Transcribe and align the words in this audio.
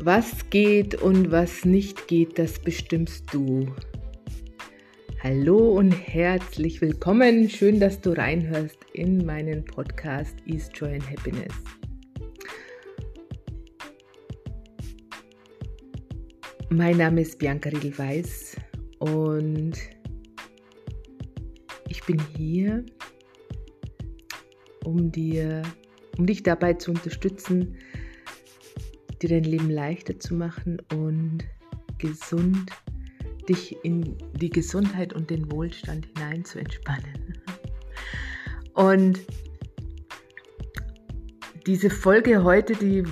Was 0.00 0.48
geht 0.50 0.94
und 0.94 1.32
was 1.32 1.64
nicht 1.64 2.06
geht, 2.06 2.38
das 2.38 2.60
bestimmst 2.60 3.24
du. 3.34 3.66
Hallo 5.24 5.76
und 5.76 5.90
herzlich 5.90 6.80
willkommen. 6.80 7.50
Schön, 7.50 7.80
dass 7.80 8.00
du 8.00 8.16
reinhörst 8.16 8.78
in 8.92 9.26
meinen 9.26 9.64
Podcast 9.64 10.36
East 10.46 10.70
Joy 10.76 10.94
and 10.94 11.10
Happiness. 11.10 11.52
Mein 16.70 16.98
Name 16.98 17.22
ist 17.22 17.40
Bianca 17.40 17.68
Riedel-Weiß 17.68 18.54
und 19.00 19.72
ich 21.88 22.04
bin 22.04 22.22
hier, 22.36 22.86
um 24.84 25.10
dir, 25.10 25.62
um 26.18 26.26
dich 26.26 26.44
dabei 26.44 26.74
zu 26.74 26.92
unterstützen, 26.92 27.76
dir 29.22 29.28
dein 29.28 29.44
Leben 29.44 29.70
leichter 29.70 30.18
zu 30.18 30.34
machen 30.34 30.80
und 30.92 31.44
gesund, 31.98 32.70
dich 33.48 33.76
in 33.82 34.16
die 34.34 34.50
Gesundheit 34.50 35.12
und 35.12 35.30
den 35.30 35.50
Wohlstand 35.50 36.06
hinein 36.06 36.44
zu 36.44 36.58
entspannen. 36.58 37.38
Und 38.74 39.20
diese 41.66 41.90
Folge 41.90 42.44
heute, 42.44 42.74
die 42.74 43.04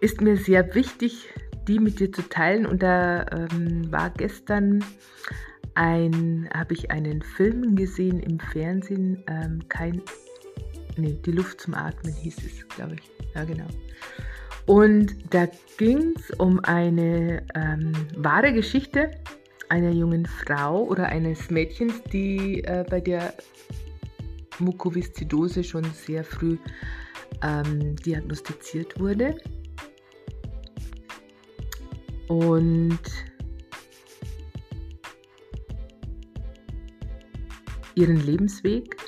ist 0.00 0.20
mir 0.20 0.36
sehr 0.36 0.74
wichtig, 0.74 1.28
die 1.66 1.78
mit 1.78 2.00
dir 2.00 2.12
zu 2.12 2.22
teilen. 2.22 2.66
Und 2.66 2.82
da 2.82 3.26
ähm, 3.32 3.90
war 3.90 4.10
gestern 4.10 4.84
ein, 5.74 6.48
habe 6.52 6.74
ich 6.74 6.90
einen 6.90 7.22
Film 7.22 7.76
gesehen 7.76 8.20
im 8.20 8.40
Fernsehen, 8.40 9.22
ähm, 9.28 9.60
kein, 9.68 10.02
nee, 10.96 11.18
die 11.24 11.32
Luft 11.32 11.60
zum 11.60 11.74
Atmen 11.74 12.12
hieß 12.12 12.36
es, 12.38 12.68
glaube 12.68 12.94
ich. 12.94 13.10
Ja, 13.34 13.44
genau. 13.44 13.66
Und 14.68 15.16
da 15.30 15.48
ging 15.78 16.12
es 16.14 16.30
um 16.38 16.60
eine 16.60 17.42
ähm, 17.54 17.92
wahre 18.16 18.52
Geschichte 18.52 19.10
einer 19.70 19.90
jungen 19.90 20.26
Frau 20.26 20.84
oder 20.84 21.06
eines 21.06 21.50
Mädchens, 21.50 22.02
die 22.12 22.62
äh, 22.64 22.84
bei 22.88 23.00
der 23.00 23.32
Mukoviszidose 24.58 25.64
schon 25.64 25.84
sehr 25.84 26.22
früh 26.22 26.58
ähm, 27.42 27.96
diagnostiziert 27.96 29.00
wurde. 29.00 29.36
Und 32.28 33.00
ihren 37.94 38.20
Lebensweg 38.20 39.07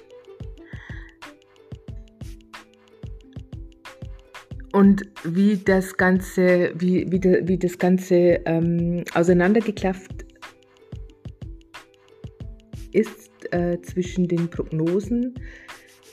und 4.73 5.03
wie 5.25 5.57
das 5.57 5.97
Ganze, 5.97 6.73
wie, 6.77 7.11
wie, 7.11 7.21
de, 7.21 7.47
wie 7.47 7.59
das 7.59 7.79
Ganze 7.79 8.41
ähm, 8.47 9.05
auseinandergeklafft 9.15 10.25
ist 12.93 13.53
äh, 13.53 13.81
zwischen 13.83 14.29
den 14.29 14.49
Prognosen 14.49 15.35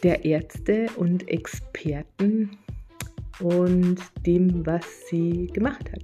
der 0.03 0.25
Ärzte 0.25 0.87
und 0.95 1.27
Experten 1.27 2.51
und 3.39 3.97
dem, 4.25 4.65
was 4.65 4.83
sie 5.09 5.47
gemacht 5.53 5.91
hat. 5.91 6.03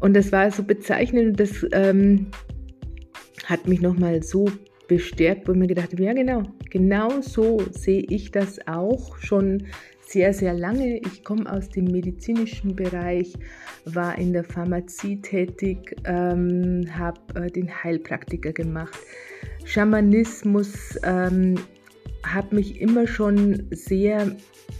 Und 0.00 0.14
das 0.14 0.32
war 0.32 0.50
so 0.50 0.62
bezeichnend, 0.62 1.40
das 1.40 1.66
ähm, 1.72 2.26
hat 3.46 3.66
mich 3.66 3.80
nochmal 3.80 4.22
so 4.22 4.46
bestärkt, 4.88 5.48
wo 5.48 5.52
ich 5.52 5.58
mir 5.58 5.66
gedacht 5.66 5.92
habe, 5.92 6.02
ja 6.02 6.12
genau, 6.12 6.42
genau 6.70 7.20
so 7.20 7.62
sehe 7.70 8.04
ich 8.08 8.30
das 8.30 8.58
auch 8.66 9.16
schon 9.18 9.66
sehr, 10.14 10.32
sehr 10.32 10.54
lange. 10.54 10.98
Ich 10.98 11.24
komme 11.24 11.52
aus 11.52 11.68
dem 11.70 11.86
medizinischen 11.86 12.76
Bereich, 12.76 13.32
war 13.84 14.16
in 14.16 14.32
der 14.32 14.44
Pharmazie 14.44 15.20
tätig, 15.20 15.96
ähm, 16.04 16.86
habe 16.96 17.18
äh, 17.34 17.50
den 17.50 17.68
Heilpraktiker 17.68 18.52
gemacht. 18.52 18.96
Schamanismus 19.64 20.96
ähm, 21.02 21.56
habe 22.24 22.54
mich 22.54 22.80
immer 22.80 23.08
schon 23.08 23.66
sehr, 23.72 24.36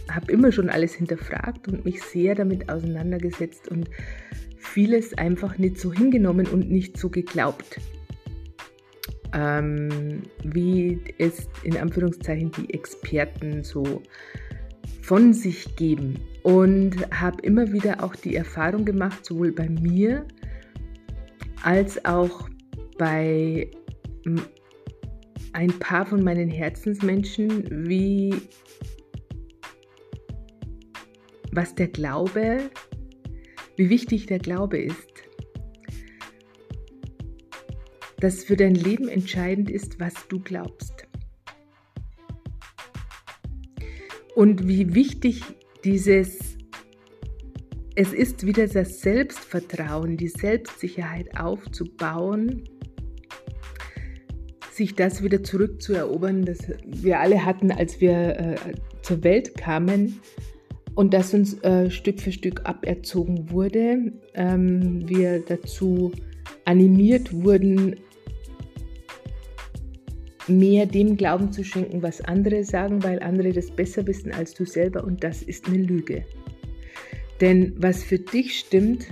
habe 0.09 0.31
immer 0.31 0.53
schon 0.53 0.69
alles 0.69 0.93
hinterfragt 0.93 1.67
und 1.67 1.83
mich 1.83 2.01
sehr 2.01 2.33
damit 2.33 2.69
auseinandergesetzt 2.69 3.67
und 3.67 3.89
vieles 4.57 5.17
einfach 5.17 5.57
nicht 5.57 5.77
so 5.77 5.91
hingenommen 5.91 6.47
und 6.47 6.71
nicht 6.71 6.97
so 6.97 7.09
geglaubt. 7.09 7.81
Ähm, 9.33 10.21
wie 10.45 10.97
es 11.17 11.49
in 11.63 11.75
Anführungszeichen 11.75 12.53
die 12.53 12.73
Experten 12.73 13.65
so 13.65 14.01
von 15.01 15.33
sich 15.33 15.75
geben 15.75 16.19
und 16.43 16.95
habe 17.11 17.41
immer 17.41 17.71
wieder 17.71 18.03
auch 18.03 18.15
die 18.15 18.35
Erfahrung 18.35 18.85
gemacht, 18.85 19.25
sowohl 19.25 19.51
bei 19.51 19.69
mir 19.69 20.25
als 21.63 22.03
auch 22.05 22.47
bei 22.97 23.69
ein 25.53 25.79
paar 25.79 26.05
von 26.05 26.23
meinen 26.23 26.49
Herzensmenschen, 26.49 27.87
wie 27.87 28.33
was 31.51 31.73
der 31.73 31.87
Glaube, 31.87 32.69
wie 33.77 33.89
wichtig 33.89 34.25
der 34.25 34.39
Glaube 34.39 34.77
ist. 34.77 35.23
Dass 38.19 38.43
für 38.43 38.55
dein 38.55 38.75
Leben 38.75 39.07
entscheidend 39.07 39.69
ist, 39.69 39.99
was 39.99 40.13
du 40.27 40.39
glaubst. 40.39 41.04
Und 44.35 44.67
wie 44.67 44.93
wichtig 44.93 45.41
dieses, 45.83 46.57
es 47.95 48.13
ist 48.13 48.45
wieder 48.45 48.67
das 48.67 48.99
Selbstvertrauen, 48.99 50.17
die 50.17 50.27
Selbstsicherheit 50.27 51.39
aufzubauen, 51.39 52.63
sich 54.71 54.93
das 54.93 55.23
wieder 55.23 55.41
zurückzuerobern, 55.41 56.43
das 56.43 56.59
wir 56.85 57.21
alle 57.21 57.45
hatten, 57.45 57.71
als 57.71 58.01
wir 58.01 58.37
äh, 58.37 58.55
zur 59.01 59.23
Welt 59.23 59.55
kamen 59.55 60.19
und 60.95 61.13
das 61.13 61.33
uns 61.33 61.61
äh, 61.63 61.89
Stück 61.89 62.19
für 62.19 62.33
Stück 62.33 62.61
aberzogen 62.65 63.49
wurde. 63.51 64.11
Ähm, 64.33 65.07
wir 65.07 65.39
dazu 65.39 66.11
animiert 66.65 67.31
wurden, 67.31 67.95
mehr 70.47 70.85
dem 70.85 71.17
Glauben 71.17 71.51
zu 71.51 71.63
schenken, 71.63 72.01
was 72.01 72.21
andere 72.21 72.63
sagen, 72.63 73.03
weil 73.03 73.21
andere 73.21 73.51
das 73.51 73.71
besser 73.71 74.05
wissen 74.07 74.31
als 74.31 74.53
du 74.53 74.65
selber 74.65 75.03
und 75.03 75.23
das 75.23 75.41
ist 75.41 75.67
eine 75.67 75.77
Lüge. 75.77 76.25
Denn 77.41 77.73
was 77.77 78.03
für 78.03 78.19
dich 78.19 78.59
stimmt, 78.59 79.07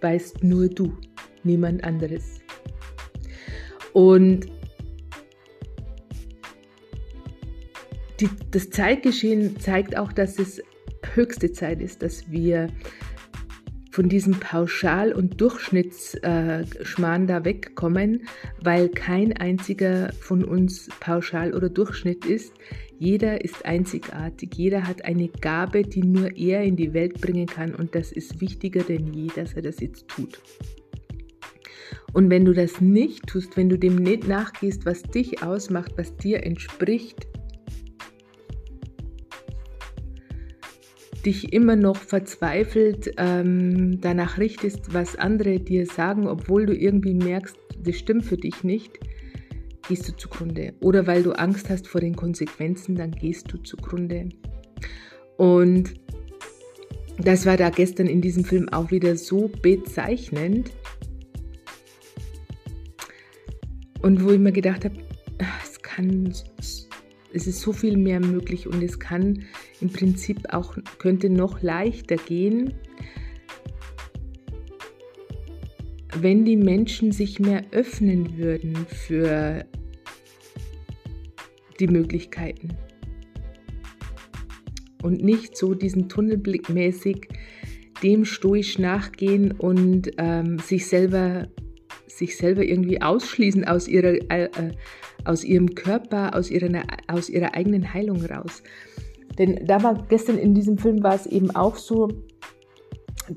weißt 0.00 0.42
nur 0.42 0.68
du, 0.68 0.96
niemand 1.44 1.84
anderes. 1.84 2.40
Und 3.92 4.46
die, 8.20 8.28
das 8.50 8.70
Zeitgeschehen 8.70 9.58
zeigt 9.60 9.96
auch, 9.96 10.12
dass 10.12 10.38
es 10.38 10.62
höchste 11.14 11.52
Zeit 11.52 11.80
ist, 11.80 12.02
dass 12.02 12.30
wir 12.30 12.68
von 13.92 14.08
diesem 14.08 14.40
Pauschal- 14.40 15.12
und 15.12 15.40
Durchschnittsschmarrn 15.40 17.26
da 17.26 17.44
wegkommen, 17.44 18.26
weil 18.62 18.88
kein 18.88 19.34
einziger 19.36 20.12
von 20.14 20.42
uns 20.44 20.88
Pauschal 20.98 21.54
oder 21.54 21.68
Durchschnitt 21.68 22.24
ist. 22.24 22.54
Jeder 22.98 23.44
ist 23.44 23.66
einzigartig, 23.66 24.54
jeder 24.54 24.86
hat 24.86 25.04
eine 25.04 25.28
Gabe, 25.28 25.82
die 25.82 26.02
nur 26.02 26.34
er 26.36 26.62
in 26.62 26.76
die 26.76 26.94
Welt 26.94 27.20
bringen 27.20 27.46
kann 27.46 27.74
und 27.74 27.94
das 27.94 28.12
ist 28.12 28.40
wichtiger 28.40 28.82
denn 28.82 29.12
je, 29.12 29.28
dass 29.34 29.52
er 29.52 29.62
das 29.62 29.78
jetzt 29.80 30.08
tut. 30.08 30.40
Und 32.14 32.30
wenn 32.30 32.44
du 32.44 32.54
das 32.54 32.80
nicht 32.80 33.26
tust, 33.26 33.56
wenn 33.56 33.68
du 33.68 33.78
dem 33.78 33.96
nicht 33.96 34.26
nachgehst, 34.26 34.86
was 34.86 35.02
dich 35.02 35.42
ausmacht, 35.42 35.92
was 35.96 36.16
dir 36.16 36.44
entspricht, 36.44 37.26
dich 41.24 41.52
immer 41.52 41.76
noch 41.76 41.96
verzweifelt 41.96 43.12
ähm, 43.16 44.00
danach 44.00 44.38
richtest, 44.38 44.92
was 44.92 45.16
andere 45.16 45.60
dir 45.60 45.86
sagen, 45.86 46.26
obwohl 46.26 46.66
du 46.66 46.74
irgendwie 46.74 47.14
merkst, 47.14 47.56
das 47.82 47.96
stimmt 47.96 48.24
für 48.24 48.36
dich 48.36 48.64
nicht, 48.64 48.98
gehst 49.88 50.08
du 50.08 50.16
zugrunde. 50.16 50.74
Oder 50.80 51.06
weil 51.06 51.22
du 51.22 51.32
Angst 51.32 51.70
hast 51.70 51.88
vor 51.88 52.00
den 52.00 52.16
Konsequenzen, 52.16 52.94
dann 52.94 53.12
gehst 53.12 53.52
du 53.52 53.58
zugrunde. 53.58 54.28
Und 55.36 55.94
das 57.18 57.46
war 57.46 57.56
da 57.56 57.70
gestern 57.70 58.06
in 58.06 58.20
diesem 58.20 58.44
Film 58.44 58.68
auch 58.68 58.90
wieder 58.90 59.16
so 59.16 59.48
bezeichnend. 59.48 60.70
Und 64.00 64.24
wo 64.24 64.30
ich 64.30 64.40
mir 64.40 64.52
gedacht 64.52 64.84
habe, 64.84 64.96
ah, 65.40 65.60
es 65.62 65.80
kann 65.80 66.32
es 67.34 67.46
ist 67.46 67.60
so 67.60 67.72
viel 67.72 67.96
mehr 67.96 68.20
möglich 68.20 68.66
und 68.66 68.82
es 68.82 68.98
kann 68.98 69.44
im 69.82 69.90
Prinzip 69.90 70.52
auch, 70.52 70.76
könnte 70.98 71.28
noch 71.28 71.60
leichter 71.62 72.16
gehen, 72.16 72.74
wenn 76.18 76.44
die 76.44 76.56
Menschen 76.56 77.12
sich 77.12 77.40
mehr 77.40 77.64
öffnen 77.72 78.38
würden 78.38 78.86
für 78.86 79.64
die 81.80 81.88
Möglichkeiten 81.88 82.68
und 85.02 85.22
nicht 85.22 85.56
so 85.56 85.74
diesen 85.74 86.08
Tunnelblick 86.08 86.68
mäßig 86.68 87.28
dem 88.02 88.24
stoisch 88.24 88.78
nachgehen 88.78 89.52
und 89.52 90.10
ähm, 90.18 90.58
sich 90.58 90.86
selber 90.86 91.48
sich 92.08 92.36
selber 92.36 92.62
irgendwie 92.62 93.00
ausschließen 93.00 93.64
aus 93.64 93.88
ihrer 93.88 94.14
äh, 94.30 94.48
aus 95.24 95.44
ihrem 95.44 95.74
Körper, 95.74 96.34
aus 96.34 96.50
ihrer, 96.50 96.82
aus 97.06 97.28
ihrer 97.28 97.54
eigenen 97.54 97.92
Heilung 97.92 98.24
raus. 98.24 98.62
Denn 99.38 99.66
da 99.66 99.82
war 99.82 100.06
gestern 100.08 100.38
in 100.38 100.54
diesem 100.54 100.78
Film 100.78 101.02
war 101.02 101.14
es 101.14 101.26
eben 101.26 101.50
auch 101.54 101.76
so, 101.76 102.08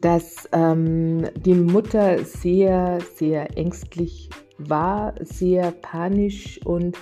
dass 0.01 0.49
ähm, 0.51 1.25
die 1.45 1.53
Mutter 1.53 2.23
sehr, 2.23 2.99
sehr 3.15 3.57
ängstlich 3.57 4.29
war, 4.57 5.13
sehr 5.21 5.71
panisch 5.71 6.59
und 6.65 6.97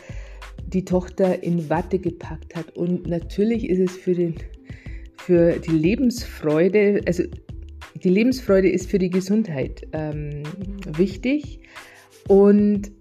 die 0.68 0.86
Tochter 0.86 1.44
in 1.44 1.70
Watte 1.70 2.00
gepackt 2.00 2.56
hat. 2.56 2.76
Und 2.76 3.08
natürlich 3.08 3.70
ist 3.70 3.80
es 3.80 3.98
für, 3.98 4.14
den, 4.14 4.36
für 5.18 5.54
die 5.60 5.72
Lebensfreude, 5.72 7.02
also 7.06 7.24
die 8.04 8.10
Lebensfreude 8.10 8.70
ist 8.70 8.90
für 8.90 9.00
die 9.00 9.10
Gesundheit 9.10 9.88
ähm, 9.94 10.44
wichtig. 10.98 11.60
Und 12.28 12.92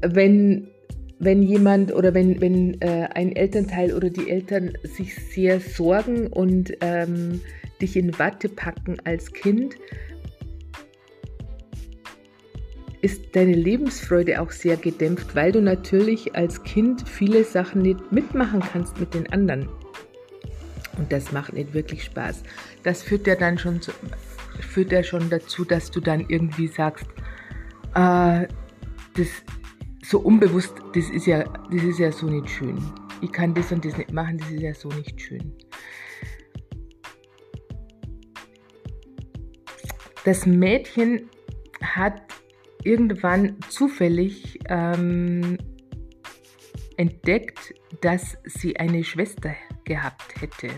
wenn 0.00 0.68
wenn 1.18 1.42
jemand 1.42 1.94
oder 1.94 2.14
wenn, 2.14 2.40
wenn 2.40 2.80
äh, 2.80 3.08
ein 3.14 3.34
Elternteil 3.34 3.94
oder 3.94 4.10
die 4.10 4.30
Eltern 4.30 4.72
sich 4.82 5.14
sehr 5.14 5.60
sorgen 5.60 6.26
und 6.26 6.76
ähm, 6.80 7.40
dich 7.80 7.96
in 7.96 8.18
Watte 8.18 8.48
packen 8.48 8.98
als 9.04 9.32
Kind, 9.32 9.76
ist 13.00 13.36
deine 13.36 13.52
Lebensfreude 13.52 14.40
auch 14.40 14.50
sehr 14.50 14.76
gedämpft, 14.76 15.34
weil 15.34 15.52
du 15.52 15.60
natürlich 15.60 16.34
als 16.34 16.62
Kind 16.64 17.08
viele 17.08 17.44
Sachen 17.44 17.82
nicht 17.82 18.10
mitmachen 18.10 18.60
kannst 18.60 18.98
mit 18.98 19.14
den 19.14 19.32
anderen. 19.32 19.68
Und 20.98 21.12
das 21.12 21.30
macht 21.30 21.52
nicht 21.52 21.72
wirklich 21.74 22.04
Spaß. 22.04 22.42
Das 22.82 23.02
führt 23.02 23.26
ja 23.26 23.36
dann 23.36 23.58
schon, 23.58 23.80
zu, 23.80 23.92
führt 24.60 24.92
ja 24.92 25.02
schon 25.02 25.30
dazu, 25.30 25.64
dass 25.64 25.90
du 25.90 26.00
dann 26.00 26.24
irgendwie 26.28 26.68
sagst, 26.68 27.06
äh, 27.94 28.46
das 29.14 29.28
so 30.08 30.20
unbewusst, 30.20 30.74
das 30.94 31.10
ist 31.10 31.26
ja, 31.26 31.42
das 31.42 31.82
ist 31.82 31.98
ja 31.98 32.12
so 32.12 32.26
nicht 32.26 32.48
schön. 32.48 32.78
Ich 33.22 33.32
kann 33.32 33.54
das 33.54 33.72
und 33.72 33.84
das 33.84 33.96
nicht 33.96 34.12
machen, 34.12 34.38
das 34.38 34.48
ist 34.50 34.60
ja 34.60 34.72
so 34.72 34.88
nicht 34.88 35.20
schön. 35.20 35.52
Das 40.24 40.46
Mädchen 40.46 41.28
hat 41.82 42.22
irgendwann 42.84 43.56
zufällig 43.68 44.60
ähm, 44.68 45.58
entdeckt, 46.96 47.74
dass 48.00 48.38
sie 48.44 48.76
eine 48.76 49.02
Schwester 49.02 49.56
gehabt 49.84 50.40
hätte, 50.40 50.68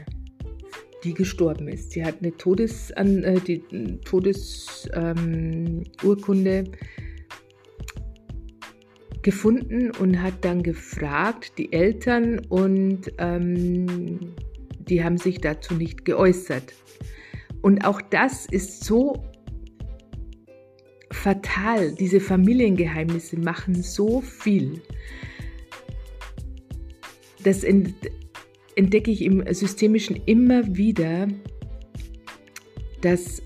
die 1.04 1.12
gestorben 1.12 1.68
ist. 1.68 1.92
Sie 1.92 2.02
hat 2.04 2.22
eine 2.22 2.34
Todes, 2.36 2.90
äh, 2.92 3.60
Todesurkunde 4.04 6.58
ähm, 6.58 6.72
gefunden 9.22 9.90
und 9.90 10.22
hat 10.22 10.44
dann 10.44 10.62
gefragt, 10.62 11.52
die 11.58 11.72
Eltern, 11.72 12.40
und 12.48 13.12
ähm, 13.18 14.34
die 14.78 15.02
haben 15.04 15.18
sich 15.18 15.40
dazu 15.40 15.74
nicht 15.74 16.04
geäußert. 16.04 16.74
Und 17.62 17.84
auch 17.84 18.00
das 18.00 18.46
ist 18.46 18.84
so 18.84 19.24
fatal. 21.10 21.94
Diese 21.94 22.20
Familiengeheimnisse 22.20 23.38
machen 23.38 23.82
so 23.82 24.20
viel. 24.20 24.80
Das 27.42 27.64
entdecke 27.64 29.10
ich 29.10 29.22
im 29.22 29.42
Systemischen 29.52 30.20
immer 30.26 30.76
wieder, 30.76 31.28
dass 33.00 33.42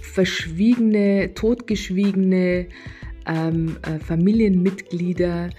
verschwiegene, 0.00 1.32
totgeschwiegene 1.34 2.68
ähm, 3.28 3.76
äh, 3.82 3.98
Familienmitglieder, 3.98 5.50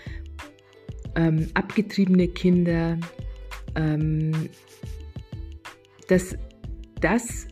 ähm, 1.15 1.47
abgetriebene 1.53 2.27
Kinder, 2.27 2.99
ähm, 3.75 4.31
dass 6.07 6.35
das 7.01 7.47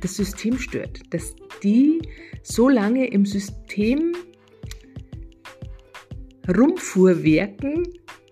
das 0.00 0.16
System 0.16 0.58
stört, 0.58 1.00
dass 1.10 1.34
die 1.62 2.00
so 2.42 2.68
lange 2.68 3.06
im 3.08 3.26
System 3.26 4.14
rumfuhrwerken, 6.48 7.86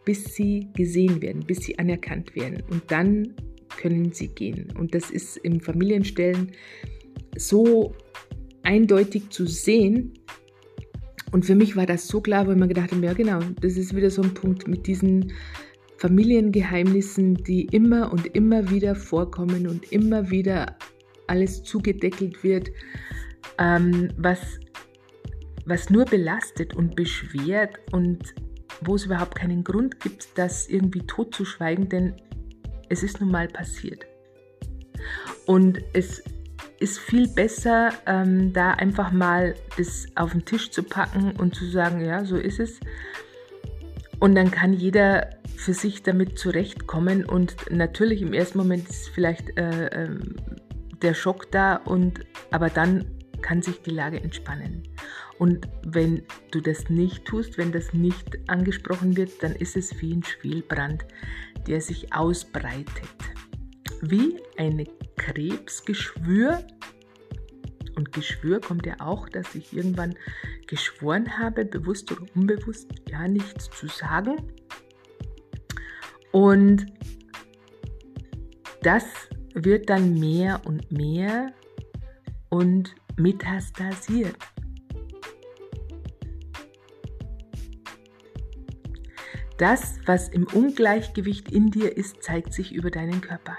bis 0.05 0.35
sie 0.35 0.69
gesehen 0.75 1.21
werden, 1.21 1.45
bis 1.45 1.59
sie 1.59 1.79
anerkannt 1.79 2.35
werden. 2.35 2.63
Und 2.71 2.91
dann 2.91 3.35
können 3.77 4.13
sie 4.13 4.29
gehen. 4.29 4.73
Und 4.79 4.95
das 4.95 5.11
ist 5.11 5.37
im 5.39 5.61
Familienstellen 5.61 6.53
so 7.37 7.95
eindeutig 8.63 9.29
zu 9.31 9.47
sehen, 9.47 10.18
und 11.33 11.45
für 11.45 11.55
mich 11.55 11.77
war 11.77 11.87
das 11.87 12.09
so 12.09 12.21
klar, 12.21 12.47
weil 12.47 12.57
man 12.57 12.69
gedacht 12.69 12.93
habe, 12.93 13.05
ja 13.05 13.13
genau, 13.13 13.41
das 13.61 13.77
ist 13.77 13.95
wieder 13.95 14.11
so 14.11 14.23
ein 14.23 14.35
Punkt 14.35 14.67
mit 14.67 14.87
diesen 14.87 15.33
Familiengeheimnissen, 15.99 17.35
die 17.35 17.67
immer 17.67 18.13
und 18.13 18.27
immer 18.35 18.71
wieder 18.71 18.95
vorkommen 18.95 19.67
und 19.67 19.93
immer 19.93 20.31
wieder 20.31 20.77
alles 21.27 21.63
zugedeckelt 21.63 22.43
wird, 22.43 22.71
ähm, 23.59 24.09
was, 24.17 24.61
was 25.67 25.91
nur 25.91 26.05
belastet 26.05 26.75
und 26.75 26.97
beschwert 26.97 27.79
und 27.93 28.35
wo 28.81 28.95
es 28.95 29.07
überhaupt 29.07 29.35
keinen 29.35 29.65
Grund 29.65 30.01
gibt, 30.01 30.29
das 30.37 30.69
irgendwie 30.69 31.01
totzuschweigen, 31.01 31.89
denn 31.89 32.15
es 32.89 33.03
ist 33.03 33.21
nun 33.21 33.31
mal 33.31 33.49
passiert. 33.49 34.07
Und 35.47 35.81
es 35.93 36.23
ist 36.81 36.99
viel 36.99 37.29
besser, 37.29 37.91
ähm, 38.07 38.53
da 38.53 38.73
einfach 38.73 39.13
mal 39.13 39.55
das 39.77 40.07
auf 40.15 40.33
den 40.33 40.45
Tisch 40.45 40.71
zu 40.71 40.83
packen 40.83 41.33
und 41.33 41.55
zu 41.55 41.67
sagen, 41.67 42.05
ja, 42.05 42.25
so 42.25 42.37
ist 42.37 42.61
es. 42.61 42.79
Und 44.21 44.35
dann 44.35 44.51
kann 44.51 44.73
jeder 44.73 45.31
für 45.57 45.75
sich 45.75 46.03
damit 46.03 46.39
zurechtkommen. 46.39 47.25
Und 47.25 47.57
natürlich 47.71 48.23
im 48.23 48.33
ersten 48.33 48.59
Moment 48.59 48.89
ist 48.89 49.09
vielleicht 49.09 49.59
äh, 49.59 49.87
äh, 49.87 50.19
der 51.03 51.15
Schock 51.15 51.51
da, 51.51 51.77
und, 51.77 52.21
aber 52.51 52.69
dann 52.71 53.05
kann 53.43 53.63
sich 53.63 53.83
die 53.83 53.91
Lage 53.91 54.21
entspannen. 54.21 54.83
Und 55.39 55.69
wenn 55.85 56.23
du 56.51 56.61
das 56.61 56.91
nicht 56.91 57.25
tust, 57.25 57.59
wenn 57.59 57.71
das 57.71 57.93
nicht 57.93 58.38
angesprochen 58.49 59.17
wird, 59.17 59.43
dann 59.43 59.52
ist 59.52 59.76
es 59.76 60.00
wie 60.00 60.12
ein 60.12 60.25
Schwelbrand, 60.25 61.05
der 61.69 61.81
sich 61.81 62.12
ausbreitet 62.12 62.88
wie 64.02 64.40
ein 64.57 64.87
Krebsgeschwür. 65.17 66.64
Und 67.97 68.12
Geschwür 68.12 68.61
kommt 68.61 68.87
ja 68.87 68.95
auch, 69.00 69.28
dass 69.28 69.55
ich 69.55 69.73
irgendwann 69.73 70.14
geschworen 70.67 71.38
habe, 71.38 71.64
bewusst 71.64 72.12
oder 72.12 72.25
unbewusst, 72.35 72.90
ja, 73.09 73.26
nichts 73.26 73.71
zu 73.71 73.88
sagen. 73.88 74.37
Und 76.31 76.87
das 78.83 79.05
wird 79.55 79.90
dann 79.90 80.14
mehr 80.14 80.61
und 80.64 80.93
mehr 80.93 81.52
und 82.49 82.95
metastasiert. 83.17 84.37
Das, 89.57 89.99
was 90.07 90.28
im 90.28 90.47
Ungleichgewicht 90.47 91.50
in 91.50 91.73
dir 91.73 91.97
ist, 91.97 92.23
zeigt 92.23 92.52
sich 92.52 92.73
über 92.73 92.93
deinen 92.93 93.21
Körper. 93.21 93.57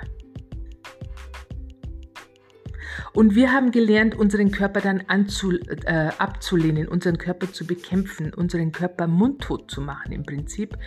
Und 3.13 3.35
wir 3.35 3.51
haben 3.51 3.71
gelernt, 3.71 4.15
unseren 4.15 4.51
Körper 4.51 4.81
dann 4.81 5.03
anzu, 5.07 5.51
äh, 5.51 6.09
abzulehnen, 6.17 6.87
unseren 6.87 7.17
Körper 7.17 7.51
zu 7.51 7.65
bekämpfen, 7.65 8.33
unseren 8.33 8.71
Körper 8.71 9.07
mundtot 9.07 9.69
zu 9.71 9.81
machen 9.81 10.11
im 10.11 10.23
Prinzip 10.23 10.77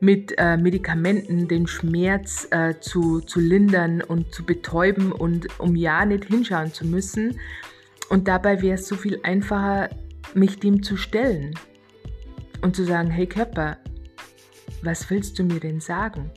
mit 0.00 0.34
äh, 0.36 0.56
Medikamenten 0.56 1.48
den 1.48 1.66
Schmerz 1.66 2.48
äh, 2.50 2.74
zu, 2.80 3.20
zu 3.20 3.40
lindern 3.40 4.02
und 4.02 4.34
zu 4.34 4.44
betäuben 4.44 5.12
und 5.12 5.58
um 5.58 5.74
ja 5.74 6.04
nicht 6.04 6.26
hinschauen 6.26 6.72
zu 6.72 6.86
müssen. 6.86 7.38
Und 8.10 8.28
dabei 8.28 8.62
wäre 8.62 8.74
es 8.74 8.86
so 8.88 8.96
viel 8.96 9.18
einfacher, 9.22 9.88
mich 10.34 10.58
dem 10.58 10.82
zu 10.82 10.96
stellen 10.96 11.54
und 12.62 12.76
zu 12.76 12.84
sagen, 12.84 13.10
hey 13.10 13.26
Körper, 13.26 13.78
was 14.82 15.08
willst 15.10 15.38
du 15.38 15.44
mir 15.44 15.60
denn 15.60 15.80
sagen? 15.80 16.30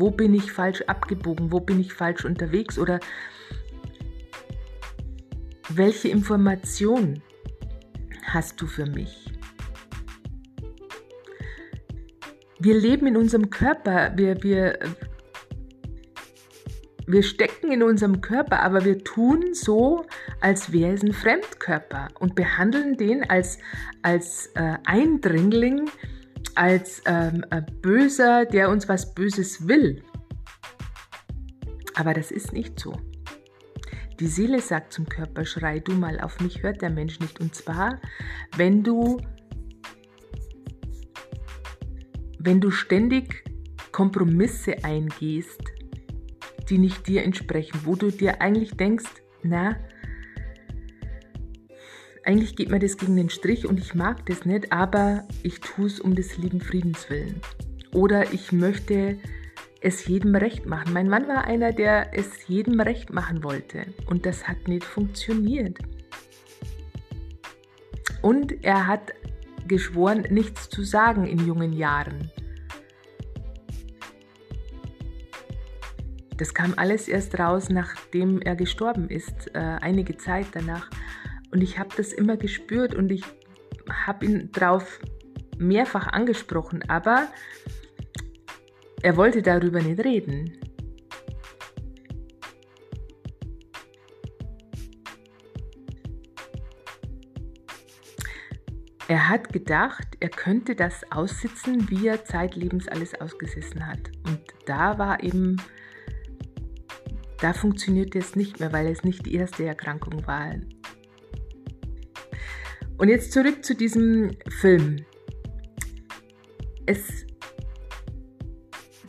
Wo 0.00 0.10
bin 0.10 0.32
ich 0.32 0.50
falsch 0.50 0.80
abgebogen? 0.86 1.52
Wo 1.52 1.60
bin 1.60 1.78
ich 1.78 1.92
falsch 1.92 2.24
unterwegs? 2.24 2.78
Oder 2.78 3.00
welche 5.68 6.08
Information 6.08 7.22
hast 8.24 8.58
du 8.62 8.66
für 8.66 8.86
mich? 8.86 9.26
Wir 12.58 12.78
leben 12.78 13.06
in 13.08 13.16
unserem 13.18 13.50
Körper, 13.50 14.12
wir, 14.16 14.42
wir, 14.42 14.78
wir 17.06 17.22
stecken 17.22 17.70
in 17.70 17.82
unserem 17.82 18.22
Körper, 18.22 18.60
aber 18.60 18.86
wir 18.86 19.04
tun 19.04 19.52
so, 19.52 20.06
als 20.40 20.72
wäre 20.72 20.94
es 20.94 21.02
ein 21.02 21.12
Fremdkörper 21.12 22.08
und 22.18 22.34
behandeln 22.34 22.96
den 22.96 23.28
als, 23.28 23.58
als 24.00 24.46
äh, 24.54 24.78
Eindringling, 24.86 25.90
als 26.56 27.02
ähm, 27.06 27.44
ein 27.50 27.66
Böser, 27.80 28.44
der 28.44 28.70
uns 28.70 28.88
was 28.88 29.14
Böses 29.14 29.66
will. 29.66 30.02
Aber 31.94 32.14
das 32.14 32.30
ist 32.30 32.52
nicht 32.52 32.78
so. 32.78 32.96
Die 34.20 34.26
Seele 34.26 34.60
sagt 34.60 34.92
zum 34.92 35.08
Körper, 35.08 35.44
schrei 35.44 35.78
du 35.78 35.92
mal, 35.92 36.20
auf 36.20 36.40
mich 36.40 36.62
hört 36.62 36.82
der 36.82 36.90
Mensch 36.90 37.20
nicht. 37.20 37.40
Und 37.40 37.54
zwar, 37.54 38.00
wenn 38.56 38.82
du, 38.82 39.18
wenn 42.38 42.60
du 42.60 42.70
ständig 42.70 43.44
Kompromisse 43.92 44.84
eingehst, 44.84 45.62
die 46.68 46.78
nicht 46.78 47.06
dir 47.06 47.22
entsprechen, 47.22 47.80
wo 47.84 47.96
du 47.96 48.10
dir 48.10 48.40
eigentlich 48.40 48.76
denkst, 48.76 49.10
na, 49.42 49.76
eigentlich 52.24 52.56
geht 52.56 52.70
mir 52.70 52.78
das 52.78 52.96
gegen 52.96 53.16
den 53.16 53.30
Strich 53.30 53.66
und 53.66 53.78
ich 53.78 53.94
mag 53.94 54.26
das 54.26 54.44
nicht, 54.44 54.72
aber 54.72 55.26
ich 55.42 55.60
tue 55.60 55.86
es 55.86 56.00
um 56.00 56.14
des 56.14 56.36
lieben 56.36 56.60
Friedens 56.60 57.08
willen. 57.08 57.40
Oder 57.92 58.32
ich 58.32 58.52
möchte 58.52 59.18
es 59.80 60.06
jedem 60.06 60.34
recht 60.34 60.66
machen. 60.66 60.92
Mein 60.92 61.08
Mann 61.08 61.26
war 61.26 61.44
einer, 61.44 61.72
der 61.72 62.16
es 62.16 62.46
jedem 62.46 62.80
recht 62.80 63.12
machen 63.12 63.42
wollte 63.42 63.86
und 64.06 64.26
das 64.26 64.46
hat 64.46 64.68
nicht 64.68 64.84
funktioniert. 64.84 65.78
Und 68.22 68.62
er 68.62 68.86
hat 68.86 69.12
geschworen, 69.66 70.26
nichts 70.30 70.68
zu 70.68 70.82
sagen 70.82 71.26
in 71.26 71.46
jungen 71.46 71.72
Jahren. 71.72 72.30
Das 76.36 76.54
kam 76.54 76.74
alles 76.76 77.08
erst 77.08 77.38
raus, 77.38 77.68
nachdem 77.68 78.40
er 78.40 78.56
gestorben 78.56 79.08
ist, 79.08 79.54
äh, 79.54 79.58
einige 79.58 80.16
Zeit 80.16 80.46
danach. 80.52 80.88
Und 81.50 81.62
ich 81.62 81.78
habe 81.78 81.90
das 81.96 82.12
immer 82.12 82.36
gespürt 82.36 82.94
und 82.94 83.10
ich 83.10 83.24
habe 84.06 84.26
ihn 84.26 84.52
darauf 84.52 85.00
mehrfach 85.58 86.06
angesprochen, 86.08 86.88
aber 86.88 87.28
er 89.02 89.16
wollte 89.16 89.42
darüber 89.42 89.80
nicht 89.80 90.04
reden. 90.04 90.60
Er 99.10 99.28
hat 99.28 99.52
gedacht, 99.52 100.16
er 100.20 100.28
könnte 100.28 100.76
das 100.76 101.02
aussitzen, 101.10 101.90
wie 101.90 102.06
er 102.06 102.24
zeitlebens 102.24 102.86
alles 102.86 103.20
ausgesessen 103.20 103.84
hat. 103.84 103.98
Und 104.24 104.40
da 104.66 104.98
war 104.98 105.20
eben, 105.24 105.60
da 107.40 107.52
funktionierte 107.52 108.20
es 108.20 108.36
nicht 108.36 108.60
mehr, 108.60 108.72
weil 108.72 108.86
es 108.86 109.02
nicht 109.02 109.26
die 109.26 109.34
erste 109.34 109.64
Erkrankung 109.64 110.24
war. 110.28 110.54
Und 113.00 113.08
jetzt 113.08 113.32
zurück 113.32 113.64
zu 113.64 113.74
diesem 113.74 114.36
Film. 114.60 115.06
Es 116.84 117.24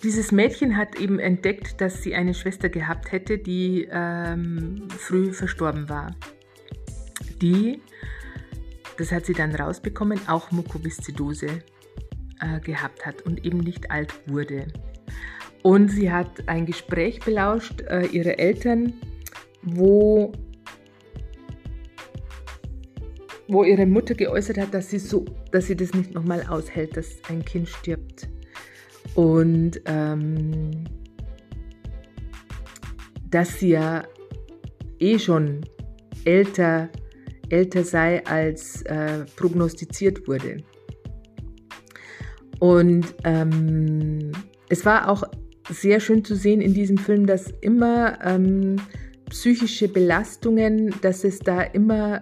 dieses 0.02 0.32
Mädchen 0.32 0.78
hat 0.78 0.96
eben 0.96 1.20
entdeckt, 1.20 1.80
dass 1.80 2.02
sie 2.02 2.16
eine 2.16 2.34
Schwester 2.34 2.70
gehabt 2.70 3.12
hätte, 3.12 3.38
die 3.38 3.88
ähm, 3.92 4.88
früh 4.90 5.34
verstorben 5.34 5.90
war. 5.90 6.16
Die, 7.42 7.82
das 8.98 9.12
hat 9.12 9.26
sie 9.26 9.34
dann 9.34 9.54
rausbekommen, 9.54 10.20
auch 10.28 10.52
Mukoviszidose 10.52 11.48
äh, 12.40 12.60
gehabt 12.62 13.06
hat 13.06 13.22
und 13.24 13.46
eben 13.46 13.60
nicht 13.60 13.92
alt 13.92 14.14
wurde. 14.26 14.68
Und 15.64 15.90
sie 15.90 16.12
hat 16.12 16.48
ein 16.48 16.66
Gespräch 16.66 17.20
belauscht, 17.20 17.82
äh, 17.82 18.06
ihre 18.06 18.40
Eltern, 18.40 18.94
wo, 19.62 20.32
wo 23.52 23.66
ihre 23.66 23.86
Mutter 23.86 24.16
geäußert 24.16 24.58
hat, 24.58 24.74
dass 24.74 24.90
sie, 24.90 25.00
so, 25.00 25.26
dass 25.52 25.68
sie 25.68 25.76
das 25.76 25.94
nicht 25.94 26.14
nochmal 26.14 26.46
aushält, 26.48 26.96
dass 26.96 27.18
ein 27.28 27.44
Kind 27.44 27.68
stirbt. 27.68 28.30
Und 29.16 29.82
ähm, 29.86 30.86
dass 33.30 33.60
sie 33.60 33.72
ja 33.72 34.04
eh 35.00 35.20
schon 35.20 35.66
älter, 36.24 36.90
älter 37.50 37.84
sei, 37.84 38.26
als 38.26 38.84
äh, 38.84 39.26
prognostiziert 39.36 40.28
wurde. 40.30 40.58
Und 42.60 43.14
ähm, 43.26 44.32
es 44.70 44.86
war 44.86 45.10
auch 45.10 45.24
sehr 45.70 46.00
schön 46.00 46.24
zu 46.24 46.36
sehen 46.36 46.62
in 46.62 46.74
diesem 46.74 46.98
Film, 46.98 47.26
dass 47.26 47.52
immer 47.60 48.18
ähm, 48.24 48.78
psychische 49.30 49.90
Belastungen, 49.90 50.94
dass 51.02 51.26
es 51.26 51.40
da 51.40 51.62
immer 51.62 52.22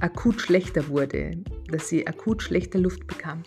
akut 0.00 0.40
schlechter 0.40 0.88
wurde, 0.88 1.32
dass 1.70 1.88
sie 1.88 2.06
akut 2.06 2.42
schlechter 2.42 2.78
Luft 2.78 3.06
bekam. 3.06 3.42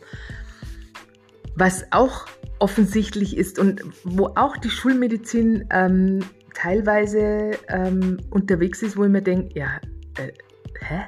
Was 1.56 1.86
auch 1.92 2.28
offensichtlich 2.60 3.36
ist 3.38 3.60
und 3.60 3.82
wo 4.04 4.28
auch 4.36 4.58
die 4.58 4.70
Schulmedizin 4.70 5.68
ähm, 5.72 6.20
teilweise 6.54 7.52
ähm, 7.68 8.18
unterwegs 8.30 8.82
ist, 8.82 8.98
wo 8.98 9.04
ich 9.04 9.12
mir 9.12 9.22
denke, 9.22 9.58
ja, 9.58 9.80
äh, 10.18 10.32
hä? 10.80 11.02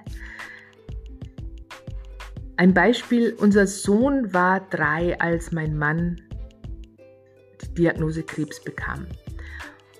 Ein 2.58 2.74
Beispiel, 2.74 3.36
unser 3.40 3.68
Sohn 3.68 4.34
war 4.34 4.60
drei, 4.70 5.20
als 5.20 5.52
mein 5.52 5.78
Mann 5.78 6.22
die 7.62 7.74
Diagnose 7.74 8.24
Krebs 8.24 8.62
bekam. 8.62 9.08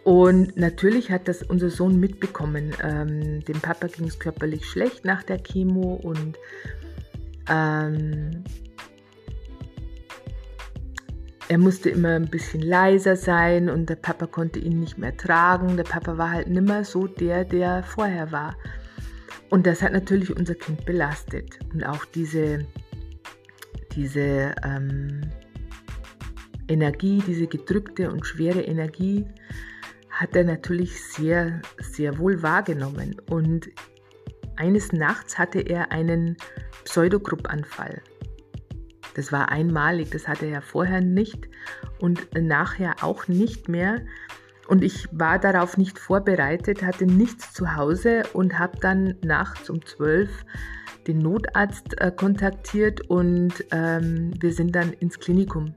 Und 0.10 0.58
natürlich 0.58 1.12
hat 1.12 1.28
das 1.28 1.44
unser 1.44 1.70
Sohn 1.70 2.00
mitbekommen. 2.00 2.74
Ähm, 2.82 3.42
dem 3.42 3.62
Papa 3.62 3.86
ging 3.86 4.08
es 4.08 4.18
körperlich 4.18 4.66
schlecht 4.66 5.06
nach 5.06 5.22
der 5.22 5.38
Chemo 5.38 6.00
und 6.02 6.36
ähm, 7.48 8.44
er 11.48 11.58
musste 11.60 11.92
immer 11.92 12.16
ein 12.16 12.28
bisschen 12.28 12.64
leiser 12.64 13.16
sein 13.16 13.70
und 13.70 13.88
der 13.88 13.98
Papa 13.98 14.26
konnte 14.26 14.58
ihn 14.58 14.80
nicht 14.80 14.98
mehr 14.98 15.16
tragen. 15.16 15.78
Der 15.78 15.84
Papa 15.84 16.18
war 16.18 16.32
halt 16.32 16.48
nimmer 16.48 16.84
so 16.84 17.06
der, 17.06 17.46
der 17.46 17.84
vorher 17.84 18.32
war. 18.32 18.56
Und 19.52 19.68
das 19.68 19.84
hat 19.84 19.92
natürlich 19.92 20.36
unser 20.36 20.56
Kind 20.56 20.86
belastet. 20.86 21.60
Und 21.72 21.84
auch 21.84 22.06
diese, 22.06 22.66
diese 23.96 24.56
ähm, 24.66 25.22
Energie, 26.68 27.22
diese 27.28 27.46
gedrückte 27.46 28.10
und 28.10 28.26
schwere 28.26 28.62
Energie 28.62 29.28
hat 30.20 30.36
er 30.36 30.44
natürlich 30.44 31.02
sehr, 31.02 31.62
sehr 31.80 32.18
wohl 32.20 32.44
wahrgenommen. 32.44 33.16
Und 33.30 33.70
eines 34.58 34.92
Nachts 34.92 35.38
hatte 35.38 35.62
er 35.62 35.94
einen 35.94 36.36
Pseudogruppanfall. 36.84 38.02
Das 39.16 39.32
war 39.32 39.50
einmalig, 39.50 40.12
das 40.12 40.28
hatte 40.28 40.46
er 40.46 40.62
vorher 40.62 41.00
nicht 41.00 41.48
und 42.00 42.28
nachher 42.36 42.98
auch 43.02 43.30
nicht 43.30 43.70
mehr. 43.70 44.02
Und 44.68 44.84
ich 44.84 45.08
war 45.14 45.40
darauf 45.40 45.78
nicht 45.78 45.98
vorbereitet, 45.98 46.84
hatte 46.84 47.06
nichts 47.06 47.54
zu 47.54 47.78
Hause 47.78 48.24
und 48.34 48.60
habe 48.60 48.78
dann 48.82 49.16
nachts 49.24 49.70
um 49.70 49.86
12 49.86 50.30
den 51.08 51.20
Notarzt 51.20 52.00
äh, 52.02 52.12
kontaktiert 52.12 53.10
und 53.10 53.54
ähm, 53.72 54.34
wir 54.38 54.52
sind 54.52 54.76
dann 54.76 54.92
ins 54.92 55.18
Klinikum 55.18 55.74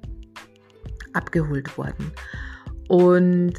abgeholt 1.12 1.78
worden. 1.78 2.12
Und 2.88 3.54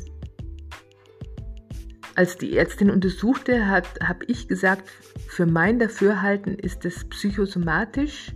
als 2.16 2.38
die 2.38 2.58
Ärztin 2.58 2.90
untersuchte, 2.90 3.68
habe 3.68 4.26
ich 4.28 4.48
gesagt, 4.48 4.90
für 5.28 5.46
mein 5.46 5.80
Dafürhalten 5.80 6.56
ist 6.56 6.86
es 6.86 7.06
psychosomatisch 7.06 8.34